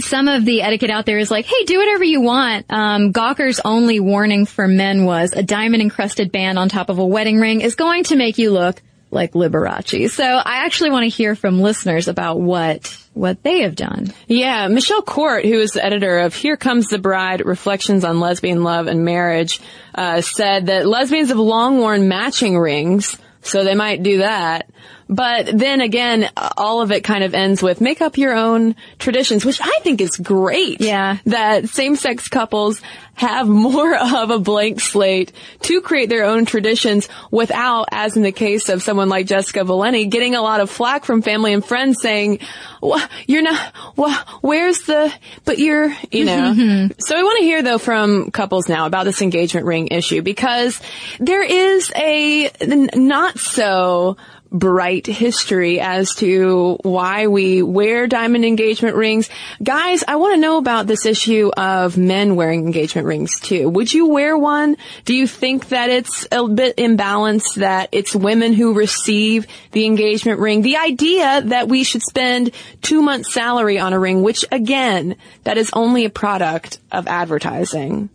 some 0.00 0.28
of 0.28 0.44
the 0.44 0.62
etiquette 0.62 0.90
out 0.90 1.06
there 1.06 1.18
is 1.18 1.30
like, 1.30 1.46
hey, 1.46 1.64
do 1.64 1.78
whatever 1.78 2.04
you 2.04 2.20
want. 2.20 2.66
Um, 2.70 3.12
Gawker's 3.12 3.60
only 3.64 4.00
warning 4.00 4.46
for 4.46 4.68
men 4.68 5.04
was 5.04 5.32
a 5.32 5.42
diamond 5.42 5.82
encrusted 5.82 6.32
band 6.32 6.58
on 6.58 6.68
top 6.68 6.88
of 6.88 6.98
a 6.98 7.06
wedding 7.06 7.38
ring 7.38 7.60
is 7.60 7.74
going 7.74 8.04
to 8.04 8.16
make 8.16 8.38
you 8.38 8.50
look 8.50 8.82
like 9.10 9.32
Liberace. 9.32 10.10
So 10.10 10.24
I 10.24 10.64
actually 10.64 10.90
want 10.90 11.04
to 11.04 11.08
hear 11.08 11.34
from 11.34 11.60
listeners 11.60 12.08
about 12.08 12.40
what, 12.40 12.96
what 13.14 13.42
they 13.42 13.62
have 13.62 13.76
done. 13.76 14.12
Yeah, 14.26 14.68
Michele 14.68 15.02
Kort, 15.02 15.44
who 15.44 15.58
is 15.58 15.72
the 15.72 15.84
editor 15.84 16.18
of 16.18 16.34
Here 16.34 16.56
Comes 16.56 16.88
the 16.88 16.98
Bride, 16.98 17.44
Reflections 17.44 18.04
on 18.04 18.20
Lesbian 18.20 18.62
Love 18.62 18.86
and 18.88 19.04
Marriage, 19.04 19.60
uh, 19.94 20.20
said 20.20 20.66
that 20.66 20.86
lesbians 20.86 21.28
have 21.28 21.38
long 21.38 21.78
worn 21.78 22.08
matching 22.08 22.58
rings, 22.58 23.16
so 23.42 23.64
they 23.64 23.74
might 23.74 24.02
do 24.02 24.18
that. 24.18 24.68
But 25.08 25.46
then 25.56 25.80
again, 25.80 26.30
all 26.56 26.80
of 26.80 26.90
it 26.90 27.04
kind 27.04 27.22
of 27.22 27.34
ends 27.34 27.62
with 27.62 27.80
make 27.80 28.00
up 28.00 28.18
your 28.18 28.34
own 28.34 28.74
traditions, 28.98 29.44
which 29.44 29.60
I 29.62 29.78
think 29.82 30.00
is 30.00 30.16
great. 30.16 30.80
Yeah. 30.80 31.18
That 31.26 31.68
same-sex 31.68 32.28
couples 32.28 32.80
have 33.14 33.46
more 33.66 33.96
of 33.96 34.30
a 34.30 34.38
blank 34.38 34.80
slate 34.80 35.32
to 35.62 35.80
create 35.80 36.08
their 36.08 36.24
own 36.24 36.44
traditions 36.44 37.08
without, 37.30 37.88
as 37.92 38.16
in 38.16 38.22
the 38.22 38.32
case 38.32 38.68
of 38.68 38.82
someone 38.82 39.08
like 39.08 39.26
Jessica 39.26 39.64
Valenti, 39.64 40.06
getting 40.06 40.34
a 40.34 40.42
lot 40.42 40.60
of 40.60 40.70
flack 40.70 41.04
from 41.04 41.22
family 41.22 41.52
and 41.52 41.64
friends 41.64 42.00
saying, 42.02 42.40
well, 42.82 43.06
you're 43.26 43.42
not, 43.42 43.72
well, 43.96 44.18
where's 44.40 44.80
the, 44.82 45.12
but 45.44 45.58
you're, 45.58 45.94
you 46.10 46.24
know. 46.24 46.36
Mm-hmm. 46.56 46.92
so 46.98 47.16
we 47.16 47.22
want 47.22 47.38
to 47.38 47.44
hear 47.44 47.62
though 47.62 47.78
from 47.78 48.30
couples 48.30 48.68
now 48.68 48.86
about 48.86 49.04
this 49.04 49.20
engagement 49.20 49.66
ring 49.66 49.88
issue 49.88 50.22
because 50.22 50.80
there 51.18 51.42
is 51.42 51.92
a 51.94 52.48
n- 52.60 52.88
not 52.94 53.38
so 53.38 54.16
bright 54.50 55.06
history 55.06 55.80
as 55.80 56.14
to 56.16 56.78
why 56.82 57.26
we 57.26 57.62
wear 57.62 58.06
diamond 58.06 58.44
engagement 58.44 58.96
rings. 58.96 59.28
Guys, 59.62 60.04
I 60.06 60.16
want 60.16 60.34
to 60.34 60.40
know 60.40 60.56
about 60.58 60.86
this 60.86 61.06
issue 61.06 61.50
of 61.56 61.96
men 61.96 62.36
wearing 62.36 62.64
engagement 62.64 63.06
rings 63.06 63.40
too. 63.40 63.68
Would 63.68 63.92
you 63.92 64.08
wear 64.08 64.36
one? 64.36 64.76
Do 65.04 65.14
you 65.14 65.26
think 65.26 65.68
that 65.68 65.90
it's 65.90 66.26
a 66.30 66.46
bit 66.48 66.76
imbalanced 66.76 67.56
that 67.56 67.90
it's 67.92 68.14
women 68.14 68.52
who 68.52 68.74
receive 68.74 69.46
the 69.72 69.86
engagement 69.86 70.40
ring? 70.40 70.62
The 70.62 70.76
idea 70.76 71.42
that 71.46 71.68
we 71.68 71.84
should 71.84 72.02
spend 72.02 72.52
two 72.82 73.02
months 73.02 73.32
salary 73.32 73.78
on 73.78 73.92
a 73.92 73.98
ring, 73.98 74.22
which 74.22 74.44
again, 74.50 75.16
that 75.44 75.58
is 75.58 75.70
only 75.72 76.04
a 76.04 76.10
product 76.10 76.78
of 76.90 77.06
advertising. 77.06 78.10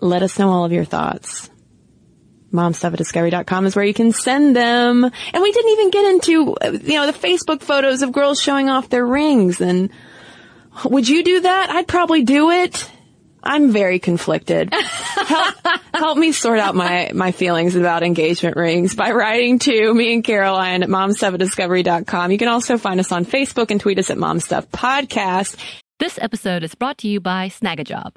Let 0.00 0.22
us 0.22 0.38
know 0.38 0.50
all 0.50 0.64
of 0.64 0.72
your 0.72 0.84
thoughts 0.84 1.49
momstuff 2.52 2.92
at 2.92 2.98
discovery.com 2.98 3.66
is 3.66 3.76
where 3.76 3.84
you 3.84 3.94
can 3.94 4.12
send 4.12 4.56
them. 4.56 5.04
And 5.04 5.42
we 5.42 5.52
didn't 5.52 5.70
even 5.72 5.90
get 5.90 6.04
into, 6.12 6.54
uh, 6.54 6.70
you 6.82 6.94
know, 6.94 7.06
the 7.06 7.12
Facebook 7.12 7.62
photos 7.62 8.02
of 8.02 8.12
girls 8.12 8.40
showing 8.40 8.68
off 8.68 8.88
their 8.88 9.06
rings. 9.06 9.60
And 9.60 9.90
would 10.84 11.08
you 11.08 11.22
do 11.22 11.40
that? 11.40 11.70
I'd 11.70 11.88
probably 11.88 12.22
do 12.22 12.50
it. 12.50 12.90
I'm 13.42 13.72
very 13.72 13.98
conflicted. 13.98 14.72
help, 14.74 15.54
help 15.94 16.18
me 16.18 16.32
sort 16.32 16.58
out 16.58 16.74
my, 16.74 17.10
my 17.14 17.32
feelings 17.32 17.74
about 17.74 18.02
engagement 18.02 18.56
rings 18.56 18.94
by 18.94 19.12
writing 19.12 19.58
to 19.60 19.94
me 19.94 20.12
and 20.12 20.24
Caroline 20.24 20.82
at 20.82 20.88
momstuff 20.88 21.32
at 21.32 21.38
discovery.com. 21.38 22.32
You 22.32 22.38
can 22.38 22.48
also 22.48 22.76
find 22.76 23.00
us 23.00 23.12
on 23.12 23.24
Facebook 23.24 23.70
and 23.70 23.80
tweet 23.80 23.98
us 23.98 24.10
at 24.10 24.18
momstuff 24.18 24.66
podcast. 24.66 25.56
This 25.98 26.18
episode 26.20 26.64
is 26.64 26.74
brought 26.74 26.98
to 26.98 27.08
you 27.08 27.20
by 27.20 27.48
Snagajob. 27.48 28.16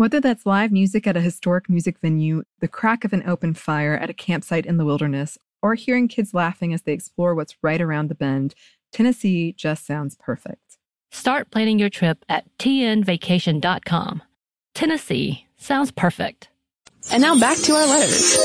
Whether 0.00 0.18
that's 0.18 0.46
live 0.46 0.72
music 0.72 1.06
at 1.06 1.18
a 1.18 1.20
historic 1.20 1.68
music 1.68 1.98
venue, 1.98 2.44
the 2.60 2.68
crack 2.68 3.04
of 3.04 3.12
an 3.12 3.22
open 3.28 3.52
fire 3.52 3.92
at 3.92 4.08
a 4.08 4.14
campsite 4.14 4.64
in 4.64 4.78
the 4.78 4.84
wilderness, 4.86 5.36
or 5.60 5.74
hearing 5.74 6.08
kids 6.08 6.32
laughing 6.32 6.72
as 6.72 6.80
they 6.80 6.94
explore 6.94 7.34
what's 7.34 7.58
right 7.62 7.82
around 7.82 8.08
the 8.08 8.14
bend, 8.14 8.54
Tennessee 8.92 9.52
just 9.52 9.84
sounds 9.84 10.16
perfect. 10.18 10.78
Start 11.10 11.50
planning 11.50 11.78
your 11.78 11.90
trip 11.90 12.24
at 12.30 12.46
tnvacation.com. 12.56 14.22
Tennessee 14.74 15.46
sounds 15.58 15.90
perfect. 15.90 16.48
And 17.12 17.20
now 17.20 17.38
back 17.38 17.58
to 17.58 17.74
our 17.74 17.86
letters. 17.86 18.38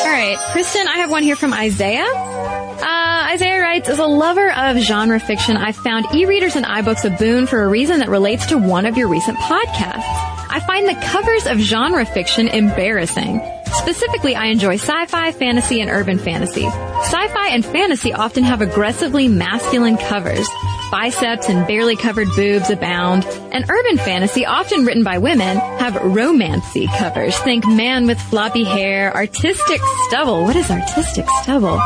All 0.00 0.04
right, 0.04 0.36
Kristen, 0.52 0.86
I 0.86 0.98
have 0.98 1.10
one 1.10 1.22
here 1.22 1.36
from 1.36 1.54
Isaiah. 1.54 2.04
Uh, 2.04 3.28
Isaiah 3.32 3.62
writes, 3.62 3.88
as 3.88 4.00
a 4.00 4.04
lover 4.04 4.52
of 4.52 4.76
genre 4.76 5.18
fiction, 5.18 5.56
I've 5.56 5.76
found 5.76 6.14
e-readers 6.14 6.56
and 6.56 6.66
iBooks 6.66 7.06
a 7.06 7.16
boon 7.16 7.46
for 7.46 7.62
a 7.62 7.68
reason 7.68 8.00
that 8.00 8.10
relates 8.10 8.44
to 8.48 8.58
one 8.58 8.84
of 8.84 8.98
your 8.98 9.08
recent 9.08 9.38
podcasts. 9.38 10.29
I 10.52 10.58
find 10.58 10.88
the 10.88 11.00
covers 11.06 11.46
of 11.46 11.58
genre 11.58 12.04
fiction 12.04 12.48
embarrassing. 12.48 13.40
Specifically, 13.72 14.34
I 14.34 14.46
enjoy 14.46 14.74
sci-fi, 14.74 15.30
fantasy, 15.30 15.80
and 15.80 15.88
urban 15.88 16.18
fantasy. 16.18 16.64
Sci-fi 16.64 17.48
and 17.50 17.64
fantasy 17.64 18.12
often 18.12 18.42
have 18.42 18.60
aggressively 18.60 19.28
masculine 19.28 19.96
covers. 19.96 20.48
Biceps 20.90 21.48
and 21.48 21.68
barely 21.68 21.94
covered 21.94 22.26
boobs 22.34 22.68
abound. 22.68 23.24
And 23.52 23.64
urban 23.70 23.96
fantasy, 23.98 24.44
often 24.44 24.84
written 24.84 25.04
by 25.04 25.18
women, 25.18 25.56
have 25.56 25.94
romancy 25.94 26.88
covers. 26.98 27.38
Think 27.38 27.64
man 27.68 28.08
with 28.08 28.20
floppy 28.20 28.64
hair, 28.64 29.14
artistic 29.14 29.80
stubble. 30.08 30.42
What 30.42 30.56
is 30.56 30.68
artistic 30.68 31.26
stubble? 31.42 31.80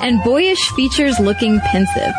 And 0.00 0.22
boyish 0.22 0.70
features 0.70 1.18
looking 1.18 1.58
pensive. 1.58 2.14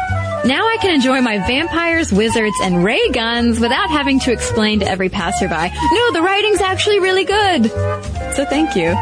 Now 0.45 0.67
I 0.67 0.77
can 0.77 0.93
enjoy 0.93 1.21
my 1.21 1.39
vampires, 1.39 2.13
wizards, 2.13 2.55
and 2.61 2.83
ray 2.83 3.09
guns 3.09 3.59
without 3.59 3.89
having 3.89 4.19
to 4.21 4.31
explain 4.31 4.79
to 4.81 4.87
every 4.87 5.09
passerby, 5.09 5.73
no, 5.91 6.11
the 6.13 6.21
writing's 6.21 6.61
actually 6.61 6.99
really 6.99 7.23
good. 7.23 7.71
So 8.35 8.45
thank 8.45 8.75
you. 8.75 8.95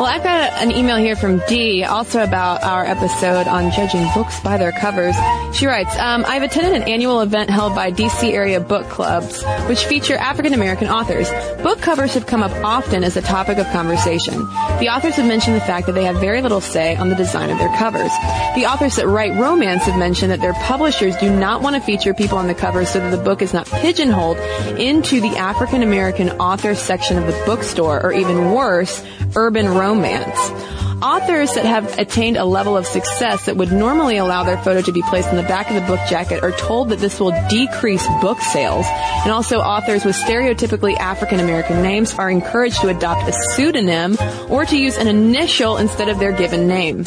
Well, 0.00 0.08
I've 0.08 0.24
got 0.24 0.54
an 0.54 0.72
email 0.72 0.96
here 0.96 1.14
from 1.14 1.42
Dee, 1.46 1.84
also 1.84 2.22
about 2.22 2.64
our 2.64 2.86
episode 2.86 3.46
on 3.46 3.70
judging 3.70 4.02
books 4.14 4.40
by 4.40 4.56
their 4.56 4.72
covers. 4.72 5.14
She 5.52 5.66
writes, 5.66 5.94
um, 5.98 6.24
I've 6.26 6.42
attended 6.42 6.72
an 6.72 6.88
annual 6.88 7.20
event 7.20 7.50
held 7.50 7.74
by 7.74 7.92
DC 7.92 8.32
area 8.32 8.60
book 8.60 8.88
clubs, 8.88 9.44
which 9.68 9.84
feature 9.84 10.16
African 10.16 10.54
American 10.54 10.88
authors. 10.88 11.28
Book 11.62 11.82
covers 11.82 12.14
have 12.14 12.24
come 12.24 12.42
up 12.42 12.50
often 12.64 13.04
as 13.04 13.18
a 13.18 13.20
topic 13.20 13.58
of 13.58 13.66
conversation. 13.72 14.38
The 14.78 14.88
authors 14.90 15.16
have 15.16 15.26
mentioned 15.26 15.56
the 15.56 15.60
fact 15.60 15.84
that 15.84 15.92
they 15.92 16.04
have 16.04 16.16
very 16.16 16.40
little 16.40 16.62
say 16.62 16.96
on 16.96 17.10
the 17.10 17.14
design 17.14 17.50
of 17.50 17.58
their 17.58 17.76
covers. 17.76 18.10
The 18.54 18.64
authors 18.64 18.96
that 18.96 19.06
write 19.06 19.38
romance 19.38 19.82
have 19.82 19.98
mentioned 19.98 20.30
that 20.30 20.40
their 20.40 20.54
publishers 20.54 21.14
do 21.18 21.28
not 21.28 21.60
want 21.60 21.76
to 21.76 21.82
feature 21.82 22.14
people 22.14 22.38
on 22.38 22.46
the 22.46 22.54
cover 22.54 22.86
so 22.86 23.00
that 23.00 23.10
the 23.14 23.22
book 23.22 23.42
is 23.42 23.52
not 23.52 23.66
pigeonholed 23.66 24.38
into 24.78 25.20
the 25.20 25.36
African 25.36 25.82
American 25.82 26.30
author 26.40 26.74
section 26.74 27.18
of 27.18 27.26
the 27.26 27.42
bookstore, 27.44 28.02
or 28.02 28.14
even 28.14 28.52
worse, 28.52 29.04
urban 29.36 29.68
romance 29.68 29.89
romance. 29.90 30.89
Authors 31.02 31.54
that 31.54 31.64
have 31.64 31.98
attained 31.98 32.36
a 32.36 32.44
level 32.44 32.76
of 32.76 32.84
success 32.84 33.46
that 33.46 33.56
would 33.56 33.72
normally 33.72 34.18
allow 34.18 34.44
their 34.44 34.58
photo 34.58 34.82
to 34.82 34.92
be 34.92 35.00
placed 35.00 35.30
in 35.30 35.36
the 35.36 35.42
back 35.44 35.70
of 35.70 35.74
the 35.74 35.80
book 35.82 36.00
jacket 36.10 36.42
are 36.42 36.52
told 36.52 36.90
that 36.90 36.98
this 36.98 37.18
will 37.18 37.32
decrease 37.48 38.06
book 38.20 38.38
sales. 38.40 38.84
And 39.24 39.32
also 39.32 39.60
authors 39.60 40.04
with 40.04 40.14
stereotypically 40.14 40.98
African 40.98 41.40
American 41.40 41.82
names 41.82 42.14
are 42.14 42.28
encouraged 42.28 42.82
to 42.82 42.88
adopt 42.88 43.26
a 43.26 43.32
pseudonym 43.32 44.18
or 44.50 44.66
to 44.66 44.76
use 44.76 44.98
an 44.98 45.08
initial 45.08 45.78
instead 45.78 46.10
of 46.10 46.18
their 46.18 46.32
given 46.32 46.68
name. 46.68 47.04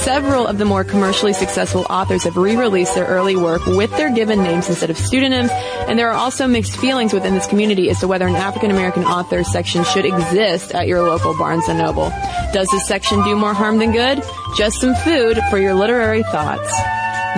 Several 0.00 0.46
of 0.46 0.56
the 0.56 0.64
more 0.64 0.84
commercially 0.84 1.34
successful 1.34 1.86
authors 1.90 2.24
have 2.24 2.38
re-released 2.38 2.94
their 2.94 3.06
early 3.06 3.36
work 3.36 3.66
with 3.66 3.90
their 3.98 4.14
given 4.14 4.42
names 4.42 4.70
instead 4.70 4.88
of 4.88 4.96
pseudonyms, 4.96 5.50
and 5.88 5.98
there 5.98 6.08
are 6.08 6.16
also 6.16 6.46
mixed 6.46 6.76
feelings 6.78 7.12
within 7.12 7.34
this 7.34 7.46
community 7.46 7.90
as 7.90 8.00
to 8.00 8.08
whether 8.08 8.26
an 8.26 8.36
African 8.36 8.70
American 8.70 9.04
author 9.04 9.44
section 9.44 9.84
should 9.84 10.06
exist 10.06 10.72
at 10.72 10.86
your 10.86 11.02
local 11.02 11.36
Barnes 11.36 11.68
& 11.68 11.68
Noble. 11.68 12.08
Does 12.52 12.68
this 12.68 12.86
section 12.86 13.22
do 13.26 13.36
more 13.36 13.54
harm 13.54 13.78
than 13.78 13.92
good? 13.92 14.22
Just 14.56 14.80
some 14.80 14.94
food 14.94 15.38
for 15.50 15.58
your 15.58 15.74
literary 15.74 16.22
thoughts. 16.22 16.72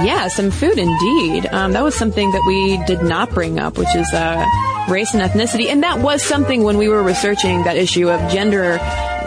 Yeah, 0.04 0.28
some 0.28 0.50
food 0.50 0.78
indeed. 0.78 1.46
Um, 1.46 1.72
that 1.72 1.82
was 1.82 1.94
something 1.94 2.30
that 2.30 2.44
we 2.46 2.76
did 2.86 3.02
not 3.02 3.30
bring 3.30 3.58
up, 3.58 3.78
which 3.78 3.92
is 3.96 4.06
uh, 4.12 4.46
race 4.88 5.12
and 5.14 5.22
ethnicity, 5.22 5.66
and 5.66 5.82
that 5.82 5.98
was 5.98 6.22
something 6.22 6.62
when 6.62 6.76
we 6.78 6.88
were 6.88 7.02
researching 7.02 7.64
that 7.64 7.76
issue 7.76 8.08
of 8.08 8.30
gender 8.30 8.78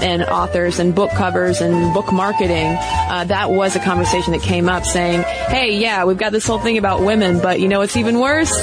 and 0.01 0.23
authors 0.23 0.79
and 0.79 0.95
book 0.95 1.11
covers 1.11 1.61
and 1.61 1.93
book 1.93 2.13
marketing. 2.13 2.77
Uh, 3.09 3.25
that 3.27 3.51
was 3.51 3.75
a 3.75 3.79
conversation 3.79 4.31
that 4.31 4.41
came 4.41 4.69
up, 4.69 4.85
saying, 4.85 5.23
"Hey, 5.49 5.77
yeah, 5.77 6.05
we've 6.05 6.17
got 6.17 6.31
this 6.31 6.47
whole 6.47 6.59
thing 6.59 6.77
about 6.77 7.01
women, 7.01 7.39
but 7.39 7.59
you 7.59 7.67
know 7.67 7.79
what's 7.79 7.97
even 7.97 8.19
worse? 8.19 8.53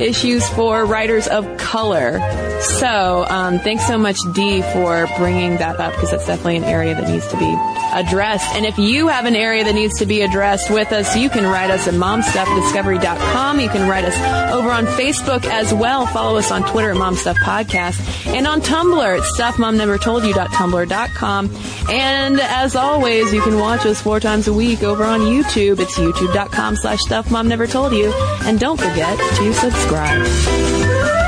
Issues 0.00 0.48
for 0.50 0.86
writers 0.86 1.26
of 1.26 1.58
color." 1.58 2.18
So, 2.60 3.24
um, 3.28 3.60
thanks 3.60 3.86
so 3.86 3.96
much, 3.98 4.18
Dee, 4.32 4.62
for 4.62 5.06
bringing 5.16 5.58
that 5.58 5.78
up 5.78 5.92
because 5.94 6.10
that's 6.10 6.26
definitely 6.26 6.56
an 6.56 6.64
area 6.64 6.92
that 6.94 7.08
needs 7.08 7.28
to 7.28 7.36
be 7.36 7.56
addressed. 7.92 8.52
And 8.54 8.64
if 8.66 8.78
you 8.78 9.06
have 9.08 9.26
an 9.26 9.36
area 9.36 9.64
that 9.64 9.74
needs 9.74 9.98
to 9.98 10.06
be 10.06 10.22
addressed 10.22 10.70
with 10.70 10.90
us, 10.92 11.14
you 11.16 11.28
can 11.30 11.44
write 11.44 11.70
us 11.70 11.86
at 11.86 11.94
momstuffdiscovery.com. 11.94 13.60
You 13.60 13.68
can 13.68 13.88
write 13.88 14.04
us 14.04 14.16
over 14.52 14.70
on 14.70 14.86
Facebook 14.86 15.44
as 15.44 15.72
well. 15.72 16.06
Follow 16.06 16.36
us 16.38 16.50
on 16.50 16.68
Twitter 16.70 16.90
at 16.90 16.96
Momstuff 16.96 17.36
Podcast 17.36 18.26
and 18.26 18.44
on 18.46 18.60
Tumblr 18.60 19.18
at 19.18 19.22
stuffmomnevertoldyou.tumblr.com. 19.34 21.50
And 21.90 22.40
as 22.40 22.76
always, 22.76 23.32
you 23.32 23.40
can 23.40 23.58
watch 23.58 23.86
us 23.86 23.98
four 24.00 24.20
times 24.20 24.46
a 24.48 24.52
week 24.52 24.82
over 24.82 25.04
on 25.04 25.20
YouTube. 25.20 25.80
It's 25.80 25.98
youtube.com 25.98 26.76
slash 26.76 26.98
stuffmomnevertoldyou. 27.00 28.12
And 28.46 28.58
don't 28.58 28.78
forget 28.78 29.18
to 29.36 29.54
subscribe. 29.54 31.27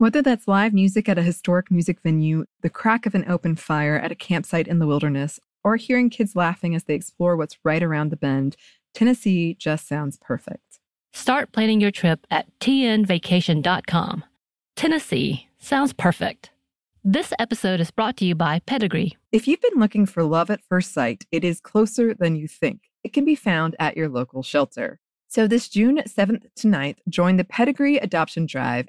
Whether 0.00 0.22
that's 0.22 0.48
live 0.48 0.72
music 0.72 1.10
at 1.10 1.18
a 1.18 1.22
historic 1.22 1.70
music 1.70 2.00
venue, 2.02 2.46
the 2.62 2.70
crack 2.70 3.04
of 3.04 3.14
an 3.14 3.26
open 3.28 3.54
fire 3.54 3.98
at 3.98 4.10
a 4.10 4.14
campsite 4.14 4.66
in 4.66 4.78
the 4.78 4.86
wilderness, 4.86 5.38
or 5.62 5.76
hearing 5.76 6.08
kids 6.08 6.34
laughing 6.34 6.74
as 6.74 6.84
they 6.84 6.94
explore 6.94 7.36
what's 7.36 7.58
right 7.64 7.82
around 7.82 8.08
the 8.08 8.16
bend, 8.16 8.56
Tennessee 8.94 9.54
just 9.60 9.86
sounds 9.86 10.16
perfect. 10.16 10.80
Start 11.12 11.52
planning 11.52 11.82
your 11.82 11.90
trip 11.90 12.26
at 12.30 12.46
tnvacation.com. 12.60 14.24
Tennessee 14.74 15.48
sounds 15.58 15.92
perfect. 15.92 16.50
This 17.04 17.34
episode 17.38 17.78
is 17.78 17.90
brought 17.90 18.16
to 18.16 18.24
you 18.24 18.34
by 18.34 18.60
Pedigree. 18.60 19.18
If 19.32 19.46
you've 19.46 19.60
been 19.60 19.78
looking 19.78 20.06
for 20.06 20.22
love 20.22 20.48
at 20.48 20.64
first 20.66 20.94
sight, 20.94 21.26
it 21.30 21.44
is 21.44 21.60
closer 21.60 22.14
than 22.14 22.36
you 22.36 22.48
think. 22.48 22.84
It 23.04 23.12
can 23.12 23.26
be 23.26 23.34
found 23.34 23.76
at 23.78 23.98
your 23.98 24.08
local 24.08 24.42
shelter. 24.42 24.98
So 25.28 25.46
this 25.46 25.68
June 25.68 25.98
7th 26.08 26.46
to 26.56 26.68
9th, 26.68 27.00
join 27.10 27.36
the 27.36 27.44
Pedigree 27.44 27.98
Adoption 27.98 28.46
Drive, 28.46 28.88